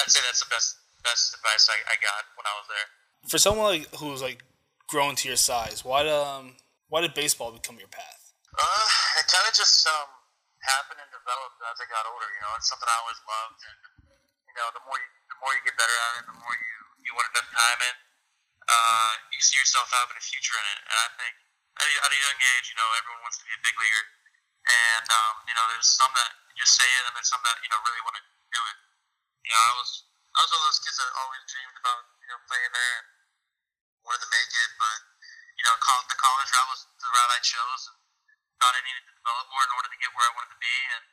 I'd 0.00 0.08
say 0.08 0.24
that's 0.24 0.40
the 0.40 0.48
best 0.48 0.80
best 1.04 1.36
advice 1.36 1.68
I, 1.68 1.76
I 1.92 2.00
got 2.00 2.24
when 2.40 2.48
I 2.48 2.54
was 2.56 2.66
there. 2.72 2.88
For 3.28 3.36
someone 3.36 3.68
like 3.68 3.84
who's 4.00 4.24
like 4.24 4.48
grown 4.88 5.12
to 5.20 5.28
your 5.28 5.36
size, 5.36 5.84
why 5.84 6.08
um 6.08 6.56
why 6.88 7.04
did 7.04 7.12
baseball 7.12 7.52
become 7.52 7.76
your 7.76 7.92
path? 7.92 8.25
Uh, 8.56 8.88
it 9.20 9.26
kind 9.28 9.44
of 9.44 9.52
just 9.52 9.84
um, 9.84 10.08
happened 10.64 11.00
and 11.00 11.10
developed 11.12 11.60
as 11.60 11.76
I 11.76 11.86
got 11.92 12.08
older. 12.08 12.24
You 12.24 12.40
know, 12.40 12.52
it's 12.56 12.68
something 12.72 12.88
I 12.88 12.96
always 13.04 13.20
loved, 13.28 13.60
and 13.68 13.80
you 14.48 14.54
know, 14.56 14.68
the 14.72 14.82
more 14.88 14.96
you, 14.96 15.08
the 15.28 15.36
more 15.44 15.52
you 15.52 15.60
get 15.60 15.76
better 15.76 15.92
at 15.92 16.12
it, 16.20 16.24
the 16.24 16.36
more 16.40 16.56
you 16.56 16.76
you 17.04 17.12
want 17.12 17.28
to 17.28 17.32
invest 17.36 17.52
time 17.52 17.80
in. 17.84 17.96
Uh, 18.66 19.12
you 19.30 19.38
see 19.38 19.60
yourself 19.62 19.86
having 19.94 20.18
a 20.18 20.24
future 20.24 20.56
in 20.58 20.66
it, 20.74 20.80
and 20.90 20.96
I 20.98 21.08
think 21.20 21.34
at 21.78 21.86
a, 21.86 21.92
at 22.02 22.10
a 22.10 22.18
young 22.18 22.38
age, 22.56 22.66
you 22.72 22.76
know, 22.80 22.88
everyone 22.98 23.22
wants 23.22 23.38
to 23.38 23.46
be 23.46 23.54
a 23.54 23.62
big 23.62 23.76
leaguer, 23.78 24.04
and 24.66 25.06
um, 25.06 25.34
you 25.46 25.54
know, 25.54 25.64
there's 25.70 25.86
some 25.86 26.10
that 26.16 26.32
just 26.56 26.74
say 26.74 26.88
it, 26.88 27.04
and 27.06 27.12
there's 27.12 27.28
some 27.28 27.44
that 27.44 27.60
you 27.60 27.68
know 27.68 27.78
really 27.84 28.02
want 28.02 28.16
to 28.16 28.24
do 28.50 28.60
it. 28.72 28.76
You 29.44 29.52
know, 29.52 29.62
I 29.62 29.72
was 29.78 29.90
I 30.32 30.40
was 30.40 30.50
one 30.50 30.60
of 30.64 30.66
those 30.72 30.80
kids 30.82 30.96
that 30.96 31.12
always 31.20 31.44
dreamed 31.46 31.76
about 31.76 32.02
you 32.24 32.28
know 32.32 32.38
playing 32.48 32.72
there, 32.72 32.94
and 33.04 33.06
wanted 34.02 34.24
to 34.24 34.30
make 34.32 34.50
it, 34.50 34.70
but 34.80 34.98
you 35.60 35.64
know, 35.68 35.74
col- 35.84 36.08
the 36.08 36.16
college 36.16 36.50
route 36.50 36.70
was 36.72 36.82
the 36.96 37.08
route 37.12 37.32
I 37.36 37.40
chose, 37.44 37.82
and 37.92 38.05
thought 38.60 38.74
I 38.74 38.82
needed 38.84 39.04
to 39.06 39.12
develop 39.16 39.44
more 39.52 39.64
in 39.64 39.72
order 39.76 39.88
to 39.92 39.98
get 40.00 40.10
where 40.16 40.26
I 40.26 40.32
wanted 40.36 40.52
to 40.52 40.60
be. 40.60 40.76
And 40.96 41.04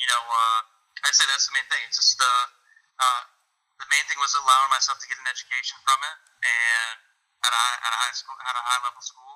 you 0.00 0.06
know, 0.08 0.22
uh, 0.24 0.60
I'd 1.04 1.16
say 1.16 1.28
that's 1.28 1.46
the 1.48 1.54
main 1.54 1.66
thing. 1.68 1.82
It's 1.88 2.00
just 2.00 2.16
uh, 2.20 2.46
uh, 3.00 3.22
the 3.80 3.88
main 3.88 4.04
thing 4.08 4.20
was 4.20 4.32
allowing 4.36 4.70
myself 4.72 5.00
to 5.00 5.06
get 5.08 5.16
an 5.20 5.28
education 5.28 5.76
from 5.84 5.98
it, 6.04 6.16
and 6.44 6.96
at 7.44 7.52
a, 7.52 7.64
at 7.84 7.90
a 7.92 7.98
high 8.04 8.16
school, 8.16 8.36
at 8.36 8.54
a 8.56 8.64
high 8.64 8.80
level 8.84 9.00
school, 9.00 9.34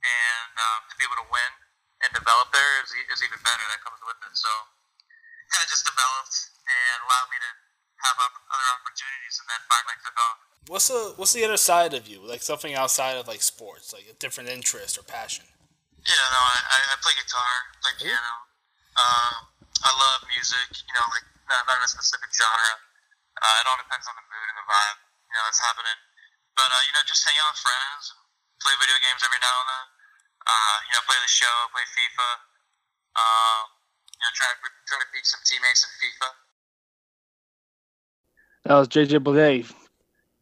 and 0.00 0.52
um, 0.56 0.80
to 0.88 0.94
be 0.96 1.04
able 1.04 1.20
to 1.20 1.28
win 1.28 1.52
and 2.02 2.10
develop 2.16 2.50
there 2.50 2.72
is, 2.82 2.90
is 3.12 3.20
even 3.22 3.38
better. 3.44 3.64
That 3.68 3.80
comes 3.84 4.00
with 4.02 4.18
it. 4.20 4.34
So 4.34 4.50
kind 5.52 5.62
of 5.62 5.68
just 5.68 5.84
developed 5.84 6.36
and 6.64 6.96
allowed 7.04 7.28
me 7.28 7.38
to 7.38 7.50
have 8.08 8.16
other 8.18 8.68
opportunities, 8.80 9.36
and 9.38 9.46
then 9.46 9.60
finally 9.70 9.96
took 10.02 10.16
off. 10.18 10.38
What's 10.66 10.88
the 10.88 11.14
what's 11.16 11.32
the 11.32 11.44
other 11.44 11.60
side 11.60 11.94
of 11.94 12.08
you? 12.08 12.20
Like 12.20 12.42
something 12.42 12.74
outside 12.74 13.16
of 13.16 13.28
like 13.28 13.42
sports, 13.42 13.92
like 13.92 14.08
a 14.10 14.16
different 14.16 14.48
interest 14.48 14.98
or 14.98 15.04
passion. 15.04 15.46
Yeah, 16.02 16.26
no, 16.34 16.40
I, 16.42 16.58
I, 16.82 16.96
play 16.98 17.14
guitar, 17.14 17.52
play 17.78 17.94
piano. 18.02 18.34
Um, 18.98 19.34
I 19.86 19.90
love 19.94 20.26
music, 20.26 20.82
you 20.82 20.94
know, 20.98 21.06
like 21.14 21.26
not, 21.46 21.62
not 21.70 21.78
in 21.78 21.86
a 21.86 21.90
specific 21.90 22.34
genre. 22.34 22.74
Uh, 23.38 23.60
it 23.62 23.64
all 23.70 23.78
depends 23.78 24.06
on 24.10 24.14
the 24.18 24.26
mood 24.26 24.46
and 24.50 24.58
the 24.58 24.66
vibe, 24.66 24.98
you 24.98 25.34
know, 25.38 25.42
that's 25.46 25.62
happening. 25.62 25.98
But, 26.58 26.74
uh, 26.74 26.82
you 26.90 26.92
know, 26.98 27.06
just 27.06 27.22
hang 27.22 27.38
out 27.38 27.54
with 27.54 27.62
friends, 27.62 28.18
play 28.58 28.74
video 28.82 28.98
games 28.98 29.22
every 29.22 29.38
now 29.38 29.56
and 29.62 29.68
then. 29.70 29.86
Uh, 30.42 30.76
you 30.90 30.92
know, 30.98 31.02
play 31.06 31.18
the 31.22 31.30
show, 31.30 31.54
play 31.70 31.86
FIFA. 31.86 32.30
Um, 33.14 33.62
you 34.10 34.22
know, 34.26 34.32
try 34.34 34.50
to, 34.50 34.58
try 34.90 34.98
to 34.98 35.08
beat 35.14 35.26
some 35.26 35.42
teammates 35.46 35.86
in 35.86 35.90
FIFA. 36.02 36.28
That 38.66 38.74
was 38.74 38.90
JJ 38.90 39.22
Bleday. 39.22 39.70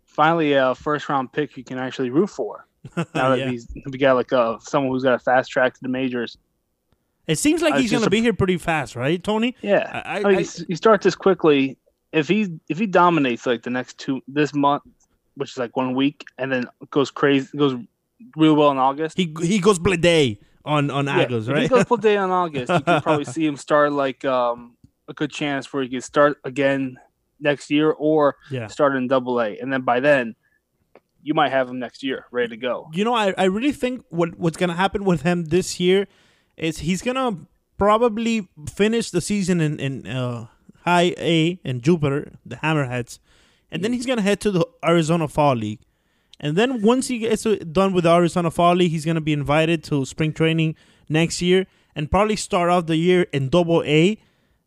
Finally, 0.09 0.57
a 0.57 0.73
first 0.73 1.09
round 1.13 1.33
pick 1.37 1.57
you 1.61 1.65
can 1.65 1.77
actually 1.77 2.09
root 2.09 2.33
for. 2.33 2.65
Now 3.15 3.31
that 3.31 3.39
Yeah. 3.39 3.51
he's 3.51 3.69
we 3.87 3.99
got 3.99 4.15
like 4.15 4.33
a 4.33 4.59
someone 4.61 4.93
who's 4.93 5.03
got 5.03 5.15
a 5.15 5.19
fast 5.19 5.51
track 5.51 5.75
to 5.75 5.81
the 5.83 5.89
majors. 5.89 6.39
It 7.27 7.39
seems 7.39 7.63
like 7.63 7.75
I 7.75 7.81
he's 7.81 7.91
going 7.91 8.03
to 8.03 8.11
be 8.11 8.21
here 8.23 8.33
pretty 8.33 8.57
fast, 8.57 8.97
right, 8.97 9.23
Tony? 9.23 9.55
Yeah, 9.63 10.03
I- 10.05 10.21
I, 10.21 10.29
I- 10.31 10.43
he- 10.43 10.75
starts 10.75 11.05
this 11.05 11.15
quickly. 11.15 11.77
If 12.13 12.27
he 12.27 12.59
if 12.69 12.79
he 12.79 12.87
dominates 12.87 13.47
like 13.47 13.63
the 13.63 13.71
next 13.71 13.99
two 13.99 14.21
this 14.27 14.53
month, 14.53 14.83
which 15.37 15.53
is 15.53 15.57
like 15.59 15.77
one 15.77 15.95
week, 15.95 16.25
and 16.39 16.51
then 16.51 16.65
goes 16.91 17.11
crazy, 17.11 17.47
goes 17.57 17.75
real 18.37 18.57
well 18.57 18.71
in 18.73 18.79
August. 18.79 19.17
He 19.17 19.33
he 19.43 19.61
goes 19.61 19.79
Blade 19.79 20.39
on 20.65 20.91
on 20.91 21.07
Yeah, 21.07 21.21
if 21.31 21.49
right? 21.49 21.63
he 21.63 21.69
goes 21.69 21.85
full 21.85 21.99
day 21.99 22.17
on 22.17 22.31
August, 22.43 22.73
you 22.73 22.81
can 22.81 23.01
probably 23.03 23.25
see 23.27 23.47
him 23.47 23.57
start 23.57 23.93
like 23.93 24.25
um, 24.25 24.77
a 25.07 25.15
good 25.15 25.31
chance 25.31 25.73
where 25.73 25.83
he 25.85 25.89
can 25.89 26.01
start 26.01 26.39
again 26.45 26.97
next 27.39 27.71
year 27.71 27.91
or 27.93 28.37
yeah. 28.51 28.67
start 28.67 28.97
in 28.97 29.07
Double 29.07 29.41
A, 29.41 29.57
and 29.59 29.73
then 29.73 29.83
by 29.83 30.01
then 30.01 30.35
you 31.23 31.35
might 31.35 31.51
have 31.51 31.69
him 31.69 31.79
next 31.79 32.03
year 32.03 32.27
ready 32.31 32.49
to 32.49 32.57
go. 32.57 32.91
You 32.93 33.05
know, 33.05 33.15
I, 33.15 33.35
I 33.37 33.45
really 33.45 33.73
think 33.73 34.05
what 34.09 34.39
what's 34.39 34.57
gonna 34.57 34.75
happen 34.75 35.05
with 35.05 35.23
him 35.23 35.47
this 35.47 35.79
year 35.81 36.07
is 36.57 36.79
he's 36.79 37.03
gonna 37.03 37.39
probably 37.77 38.49
finish 38.69 39.11
the 39.11 39.21
season 39.21 39.61
in 39.61 39.79
in 39.81 40.07
uh, 40.07 40.47
High 40.85 41.15
A 41.19 41.61
in 41.65 41.81
Jupiter, 41.81 42.33
the 42.45 42.57
Hammerheads, 42.57 43.19
and 43.71 43.85
then 43.85 43.93
he's 43.93 44.07
gonna 44.07 44.23
head 44.23 44.41
to 44.41 44.51
the 44.51 44.67
Arizona 44.85 45.29
Fall 45.29 45.57
League, 45.57 45.81
and 46.39 46.57
then 46.57 46.83
once 46.83 47.09
he 47.09 47.19
gets 47.19 47.45
done 47.45 47.93
with 47.93 48.05
the 48.05 48.11
Arizona 48.11 48.51
Fall 48.51 48.75
League, 48.75 48.91
he's 48.91 49.05
gonna 49.05 49.21
be 49.21 49.33
invited 49.33 49.85
to 49.85 50.05
spring 50.05 50.33
training 50.33 50.75
next 51.09 51.43
year 51.43 51.67
and 51.95 52.11
probably 52.11 52.37
start 52.37 52.71
off 52.71 52.87
the 52.87 52.97
year 52.97 53.27
in 53.33 53.49
Double 53.49 53.83
A, 53.85 54.19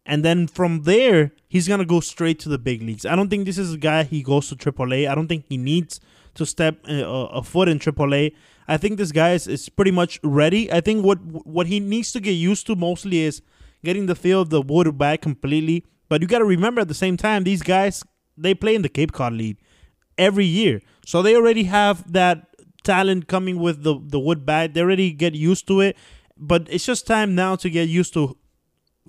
and 0.05 0.23
then 0.23 0.47
from 0.47 0.83
there 0.83 1.31
he's 1.47 1.67
gonna 1.67 1.85
go 1.85 1.99
straight 1.99 2.39
to 2.39 2.49
the 2.49 2.57
big 2.59 2.81
leagues. 2.81 3.05
I 3.05 3.15
don't 3.15 3.29
think 3.29 3.45
this 3.45 3.57
is 3.57 3.73
a 3.73 3.77
guy 3.77 4.03
he 4.03 4.21
goes 4.21 4.49
to 4.49 4.55
Triple 4.55 4.93
A. 4.93 5.07
I 5.07 5.15
don't 5.15 5.27
think 5.27 5.45
he 5.49 5.57
needs 5.57 5.99
to 6.35 6.45
step 6.45 6.79
uh, 6.87 7.03
a 7.03 7.43
foot 7.43 7.69
in 7.69 7.79
AAA. 7.79 8.33
I 8.67 8.77
think 8.77 8.97
this 8.97 9.11
guy 9.11 9.33
is, 9.33 9.47
is 9.47 9.69
pretty 9.69 9.91
much 9.91 10.19
ready. 10.23 10.71
I 10.71 10.81
think 10.81 11.05
what 11.05 11.19
what 11.21 11.67
he 11.67 11.79
needs 11.79 12.11
to 12.13 12.19
get 12.19 12.31
used 12.31 12.65
to 12.67 12.75
mostly 12.75 13.19
is 13.19 13.41
getting 13.83 14.05
the 14.05 14.15
feel 14.15 14.41
of 14.41 14.49
the 14.49 14.61
wood 14.61 14.97
back 14.97 15.21
completely. 15.21 15.85
But 16.09 16.21
you 16.21 16.27
got 16.27 16.39
to 16.39 16.45
remember 16.45 16.81
at 16.81 16.87
the 16.87 16.93
same 16.93 17.17
time, 17.17 17.43
these 17.43 17.61
guys 17.61 18.03
they 18.37 18.53
play 18.53 18.75
in 18.75 18.81
the 18.81 18.89
Cape 18.89 19.11
Cod 19.11 19.33
League 19.33 19.57
every 20.17 20.45
year, 20.45 20.81
so 21.05 21.21
they 21.21 21.35
already 21.35 21.63
have 21.65 22.11
that 22.11 22.47
talent 22.83 23.27
coming 23.27 23.59
with 23.59 23.83
the 23.83 23.99
the 24.01 24.19
wood 24.19 24.45
bat. 24.45 24.73
They 24.73 24.81
already 24.81 25.11
get 25.11 25.33
used 25.35 25.67
to 25.67 25.81
it. 25.81 25.97
But 26.35 26.67
it's 26.69 26.85
just 26.85 27.05
time 27.05 27.35
now 27.35 27.55
to 27.57 27.69
get 27.69 27.87
used 27.89 28.13
to 28.15 28.37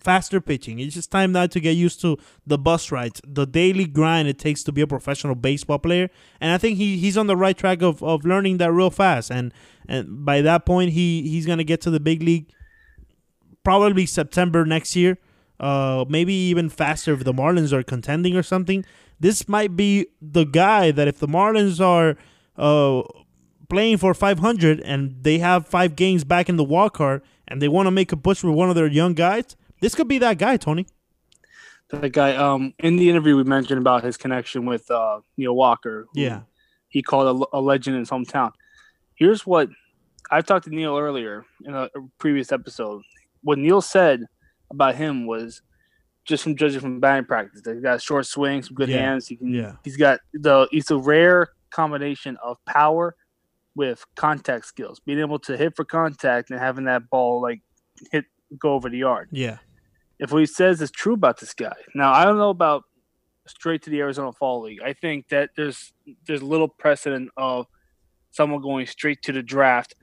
faster 0.05 0.41
pitching. 0.41 0.79
It's 0.79 0.95
just 0.95 1.11
time 1.11 1.33
now 1.33 1.47
to 1.47 1.61
get 1.61 1.73
used 1.73 2.01
to 2.03 2.19
the 2.47 2.59
bus 2.59 2.93
rides, 2.93 3.21
the 3.27 3.47
daily 3.47 3.87
grind 3.87 4.29
it 4.29 4.39
takes 4.39 4.63
to 4.65 4.73
be 4.73 4.83
a 4.83 4.87
professional 4.87 5.35
baseball 5.35 5.79
player. 5.79 6.11
And 6.41 6.53
I 6.53 6.59
think 6.59 6.77
he, 6.77 6.99
he's 6.99 7.17
on 7.17 7.27
the 7.27 7.37
right 7.37 7.57
track 7.57 7.83
of, 7.83 8.03
of 8.03 8.25
learning 8.25 8.59
that 8.59 8.71
real 8.73 8.91
fast. 8.91 9.31
And 9.31 9.53
and 9.89 10.25
by 10.25 10.41
that 10.43 10.65
point, 10.65 10.93
he 10.93 11.23
he's 11.23 11.47
gonna 11.47 11.65
get 11.65 11.81
to 11.83 11.91
the 11.91 12.01
big 12.01 12.23
league 12.23 12.51
probably 13.65 14.07
September 14.07 14.65
next 14.65 14.95
year. 14.95 15.19
Uh, 15.59 16.05
maybe 16.09 16.35
even 16.35 16.69
faster 16.69 17.13
if 17.15 17.25
the 17.25 17.33
Marlins 17.33 17.73
are 17.73 17.83
contending 17.83 18.37
or 18.37 18.43
something. 18.43 18.85
This 19.21 19.49
might 19.49 19.77
be 19.77 20.07
the 20.21 20.45
guy 20.45 20.91
that 20.91 21.09
if 21.09 21.19
the 21.19 21.29
Marlins 21.29 21.81
are 21.81 22.17
uh, 22.57 23.03
playing 23.69 23.99
for 23.99 24.15
500 24.15 24.81
and 24.81 25.17
they 25.23 25.39
have 25.39 25.67
five 25.67 25.97
games 25.97 26.25
back 26.25 26.49
in 26.49 26.57
the 26.57 26.65
wild 26.65 26.93
card 26.93 27.23
and 27.47 27.63
they 27.63 27.69
want 27.69 27.87
to 27.87 27.91
make 27.91 28.13
a 28.13 28.17
push 28.17 28.39
for 28.39 28.51
one 28.51 28.69
of 28.69 28.75
their 28.75 28.89
young 28.89 29.15
guys, 29.15 29.57
this 29.81 29.95
could 29.95 30.09
be 30.09 30.19
that 30.19 30.39
guy, 30.39 30.57
Tony. 30.57 30.87
That 31.91 32.13
guy, 32.13 32.35
um, 32.37 32.73
in 32.79 32.97
the 32.97 33.09
interview 33.11 33.37
we 33.37 33.45
mentioned 33.45 33.79
about 33.79 34.03
his 34.05 34.17
connection 34.17 34.65
with 34.67 34.91
uh, 34.91 35.21
Neil 35.37 35.55
Walker. 35.55 36.07
Yeah. 36.15 36.43
he 36.89 37.03
called 37.03 37.49
a, 37.53 37.57
a 37.59 37.61
legend 37.61 37.95
in 37.97 38.01
his 38.01 38.11
hometown. 38.11 38.53
Here's 39.15 39.47
what 39.47 39.69
I've 40.31 40.47
talked 40.47 40.65
to 40.65 40.75
Neil 40.75 40.97
earlier 40.99 41.45
in 41.65 41.75
a, 41.75 41.83
a 41.85 42.01
previous 42.19 42.51
episode. 42.53 43.03
What 43.43 43.59
Neil 43.59 43.81
said 43.83 44.25
about 44.71 44.95
him 44.95 45.27
was 45.27 45.61
just 46.25 46.43
from 46.43 46.57
judging 46.57 46.81
from 46.81 47.01
batting 47.01 47.27
practice. 47.27 47.61
that 47.63 47.75
He's 47.75 47.83
got 47.83 48.01
short 48.01 48.25
swings, 48.27 48.67
some 48.69 48.75
good 48.75 48.89
Yeah. 48.89 48.99
hands. 48.99 49.29
He 49.29 49.37
can. 49.37 49.53
Yeah. 49.53 49.73
He's 49.85 49.99
got 49.99 50.21
the. 50.33 50.67
It's 50.73 50.91
a 50.91 50.97
rare 50.97 51.49
combination 51.71 52.39
of 52.43 52.57
power 52.65 53.15
with 53.77 54.05
contact 54.17 54.65
skills, 54.65 55.01
being 55.01 55.19
able 55.19 55.39
to 55.41 55.57
hit 55.57 55.77
for 55.77 55.85
contact 55.85 56.51
and 56.51 56.59
having 56.59 56.85
that 56.87 57.11
ball 57.11 57.43
like 57.43 57.61
hit 58.11 58.25
go 58.59 58.75
over 58.75 58.89
the 58.89 58.99
yard 58.99 59.29
Yeah. 59.33 59.59
if 60.19 60.33
what 60.33 60.39
he 60.41 60.47
says 60.47 60.81
is 60.81 60.91
true 60.91 61.15
about 61.15 61.41
this 61.41 61.55
guy. 61.55 61.73
Now 61.95 62.13
I 62.13 62.25
don't 62.25 62.39
know 62.39 62.51
about 62.51 62.83
straight 63.47 63.83
to 63.83 63.91
the 63.91 64.01
Arizona 64.01 64.33
Fall 64.33 64.63
League. 64.63 64.81
I 64.83 64.93
think 64.93 65.29
that 65.29 65.51
there's 65.57 65.93
there's 66.27 66.43
little 66.43 66.69
precedent 66.69 67.31
of 67.37 67.67
someone 68.31 68.61
going 68.63 68.87
straight 68.87 69.21
to 69.23 69.33
the 69.33 69.43
draft 69.43 69.95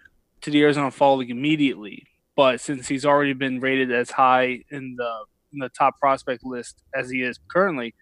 to 0.41 0.51
the 0.51 0.61
Arizona 0.61 0.91
Fall 0.91 1.17
League 1.17 1.31
immediately. 1.31 2.05
But 2.35 2.61
since 2.61 2.87
he's 2.87 3.05
already 3.05 3.33
been 3.33 3.59
rated 3.59 3.91
as 3.91 4.09
high 4.11 4.63
in 4.71 4.95
the 4.97 5.11
in 5.53 5.59
the 5.59 5.69
top 5.69 5.99
prospect 5.99 6.43
list 6.45 6.81
as 6.95 7.09
he 7.09 7.21
is 7.23 7.39
currently, 7.49 7.93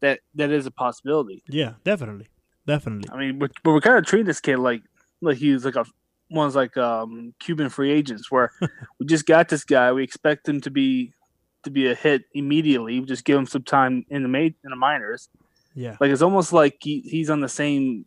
that 0.00 0.20
that 0.34 0.50
is 0.50 0.66
a 0.66 0.70
possibility. 0.70 1.42
Yeah. 1.48 1.74
Definitely. 1.84 2.28
Definitely. 2.66 3.08
I 3.12 3.18
mean, 3.18 3.38
we're, 3.38 3.48
but 3.64 3.72
we're 3.72 3.80
kind 3.80 3.98
of 3.98 4.04
treating 4.06 4.26
this 4.26 4.40
kid 4.40 4.58
like 4.58 4.82
like 5.20 5.38
he's 5.38 5.64
like 5.64 5.76
a 5.76 5.84
one's 6.32 6.56
like 6.56 6.76
um 6.76 7.34
Cuban 7.38 7.68
free 7.68 7.90
agents 7.90 8.30
where 8.30 8.50
we 8.98 9.06
just 9.06 9.26
got 9.26 9.48
this 9.48 9.64
guy. 9.64 9.92
We 9.92 10.02
expect 10.02 10.48
him 10.48 10.60
to 10.62 10.70
be 10.70 11.12
to 11.64 11.70
be 11.70 11.90
a 11.90 11.94
hit 11.94 12.24
immediately. 12.34 12.98
We 13.00 13.06
just 13.06 13.24
give 13.24 13.38
him 13.38 13.46
some 13.46 13.62
time 13.62 14.04
in 14.08 14.22
the 14.22 14.28
ma- 14.28 14.38
in 14.38 14.70
the 14.70 14.76
minors. 14.76 15.28
Yeah. 15.74 15.96
Like 16.00 16.10
it's 16.10 16.22
almost 16.22 16.52
like 16.52 16.78
he, 16.80 17.00
he's 17.00 17.30
on 17.30 17.40
the 17.40 17.48
same 17.48 18.04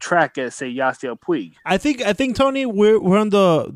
track 0.00 0.38
as 0.38 0.54
say 0.54 0.72
Yasiel 0.72 1.18
Puig. 1.18 1.54
I 1.64 1.78
think 1.78 2.02
I 2.02 2.12
think 2.12 2.36
Tony, 2.36 2.66
we're 2.66 3.00
we're 3.00 3.18
on 3.18 3.30
the 3.30 3.74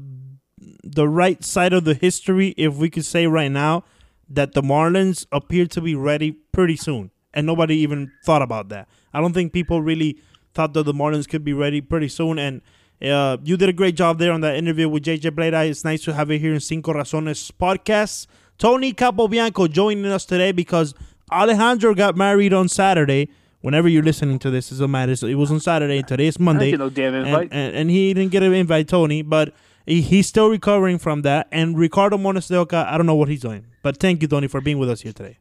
the 0.82 1.08
right 1.08 1.42
side 1.44 1.72
of 1.72 1.84
the 1.84 1.94
history 1.94 2.54
if 2.56 2.76
we 2.76 2.90
could 2.90 3.04
say 3.04 3.26
right 3.26 3.50
now 3.50 3.84
that 4.28 4.52
the 4.52 4.62
Marlins 4.62 5.26
appear 5.32 5.66
to 5.66 5.80
be 5.80 5.94
ready 5.94 6.32
pretty 6.32 6.76
soon, 6.76 7.10
and 7.32 7.46
nobody 7.46 7.76
even 7.76 8.10
thought 8.24 8.42
about 8.42 8.68
that. 8.70 8.88
I 9.12 9.20
don't 9.20 9.32
think 9.32 9.52
people 9.52 9.82
really 9.82 10.18
thought 10.54 10.72
that 10.74 10.84
the 10.84 10.94
Marlins 10.94 11.28
could 11.28 11.44
be 11.44 11.52
ready 11.52 11.80
pretty 11.80 12.08
soon, 12.08 12.38
and 12.38 12.62
Uh, 13.02 13.36
you 13.44 13.56
did 13.56 13.68
a 13.68 13.72
great 13.72 13.96
job 13.96 14.18
there 14.18 14.32
on 14.32 14.40
that 14.40 14.56
interview 14.56 14.88
with 14.88 15.04
JJ 15.04 15.30
Bleday. 15.32 15.68
It's 15.68 15.84
nice 15.84 16.02
to 16.04 16.14
have 16.14 16.30
you 16.30 16.38
here 16.38 16.54
in 16.54 16.60
Cinco 16.60 16.92
Razones 16.94 17.50
podcast. 17.52 18.26
Tony 18.56 18.92
Capobianco 18.92 19.70
joining 19.70 20.06
us 20.06 20.24
today 20.24 20.52
because 20.52 20.94
Alejandro 21.30 21.94
got 21.94 22.16
married 22.16 22.52
on 22.52 22.68
Saturday. 22.68 23.28
Whenever 23.60 23.88
you're 23.88 24.02
listening 24.02 24.38
to 24.40 24.50
this, 24.50 24.68
it 24.70 24.74
doesn't 24.74 24.90
matter. 24.90 25.16
So 25.16 25.26
it 25.26 25.34
was 25.34 25.50
on 25.50 25.58
Saturday. 25.60 26.02
Today 26.02 26.26
is 26.26 26.38
Monday. 26.38 26.72
no 26.72 26.88
damn 26.90 27.14
And- 27.14 27.26
invite. 27.26 27.48
And, 27.52 27.74
and 27.76 27.90
he 27.90 28.12
didn't 28.14 28.30
get 28.30 28.42
an 28.42 28.52
invite, 28.54 28.88
Tony, 28.88 29.22
but 29.22 29.54
he, 29.86 30.00
he's 30.00 30.26
still 30.26 30.48
recovering 30.48 30.98
from 30.98 31.22
that. 31.22 31.48
And 31.50 31.76
Ricardo 31.78 32.16
Montes 32.18 32.48
de 32.48 32.56
Oca, 32.56 32.86
I 32.88 32.96
don't 32.96 33.06
know 33.06 33.14
what 33.16 33.28
he's 33.28 33.40
doing. 33.40 33.66
But 33.82 33.98
thank 33.98 34.22
you, 34.22 34.28
Tony, 34.28 34.48
for 34.48 34.60
being 34.60 34.78
with 34.78 34.88
us 34.90 35.00
here 35.00 35.12
today. 35.12 35.38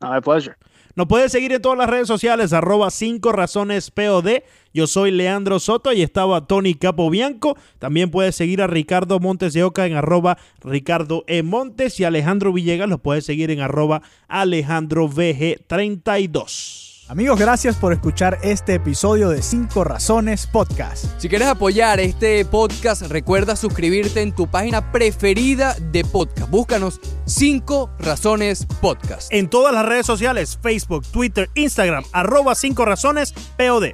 My 0.00 0.20
pleasure. 0.20 0.56
Nos 0.98 1.06
puedes 1.06 1.30
seguir 1.30 1.52
en 1.52 1.62
todas 1.62 1.78
las 1.78 1.88
redes 1.88 2.08
sociales, 2.08 2.52
arroba 2.52 2.90
5 2.90 3.30
razones 3.30 3.92
POD. 3.92 4.42
Yo 4.74 4.88
soy 4.88 5.12
Leandro 5.12 5.60
Soto 5.60 5.92
y 5.92 6.02
estaba 6.02 6.48
Tony 6.48 6.74
Capobianco. 6.74 7.56
También 7.78 8.10
puedes 8.10 8.34
seguir 8.34 8.60
a 8.60 8.66
Ricardo 8.66 9.20
Montes 9.20 9.52
de 9.52 9.62
Oca 9.62 9.86
en 9.86 9.94
arroba 9.94 10.38
Ricardo 10.60 11.22
E. 11.28 11.44
Montes 11.44 12.00
y 12.00 12.04
Alejandro 12.04 12.52
Villegas 12.52 12.88
lo 12.88 12.98
puedes 12.98 13.24
seguir 13.24 13.52
en 13.52 13.60
arroba 13.60 14.02
Alejandro 14.26 15.08
VG32. 15.08 16.87
Amigos, 17.08 17.40
gracias 17.40 17.76
por 17.76 17.94
escuchar 17.94 18.38
este 18.42 18.74
episodio 18.74 19.30
de 19.30 19.40
5 19.40 19.82
Razones 19.82 20.46
Podcast. 20.46 21.06
Si 21.18 21.30
quieres 21.30 21.48
apoyar 21.48 22.00
este 22.00 22.44
podcast, 22.44 23.00
recuerda 23.00 23.56
suscribirte 23.56 24.20
en 24.20 24.34
tu 24.34 24.46
página 24.46 24.92
preferida 24.92 25.74
de 25.80 26.04
podcast. 26.04 26.50
Búscanos 26.50 27.00
5 27.24 27.92
Razones 27.98 28.66
Podcast. 28.82 29.32
En 29.32 29.48
todas 29.48 29.72
las 29.72 29.86
redes 29.86 30.04
sociales, 30.04 30.58
Facebook, 30.62 31.06
Twitter, 31.10 31.48
Instagram, 31.54 32.04
arroba 32.12 32.54
5 32.54 32.84
razones 32.84 33.32
POD. 33.56 33.92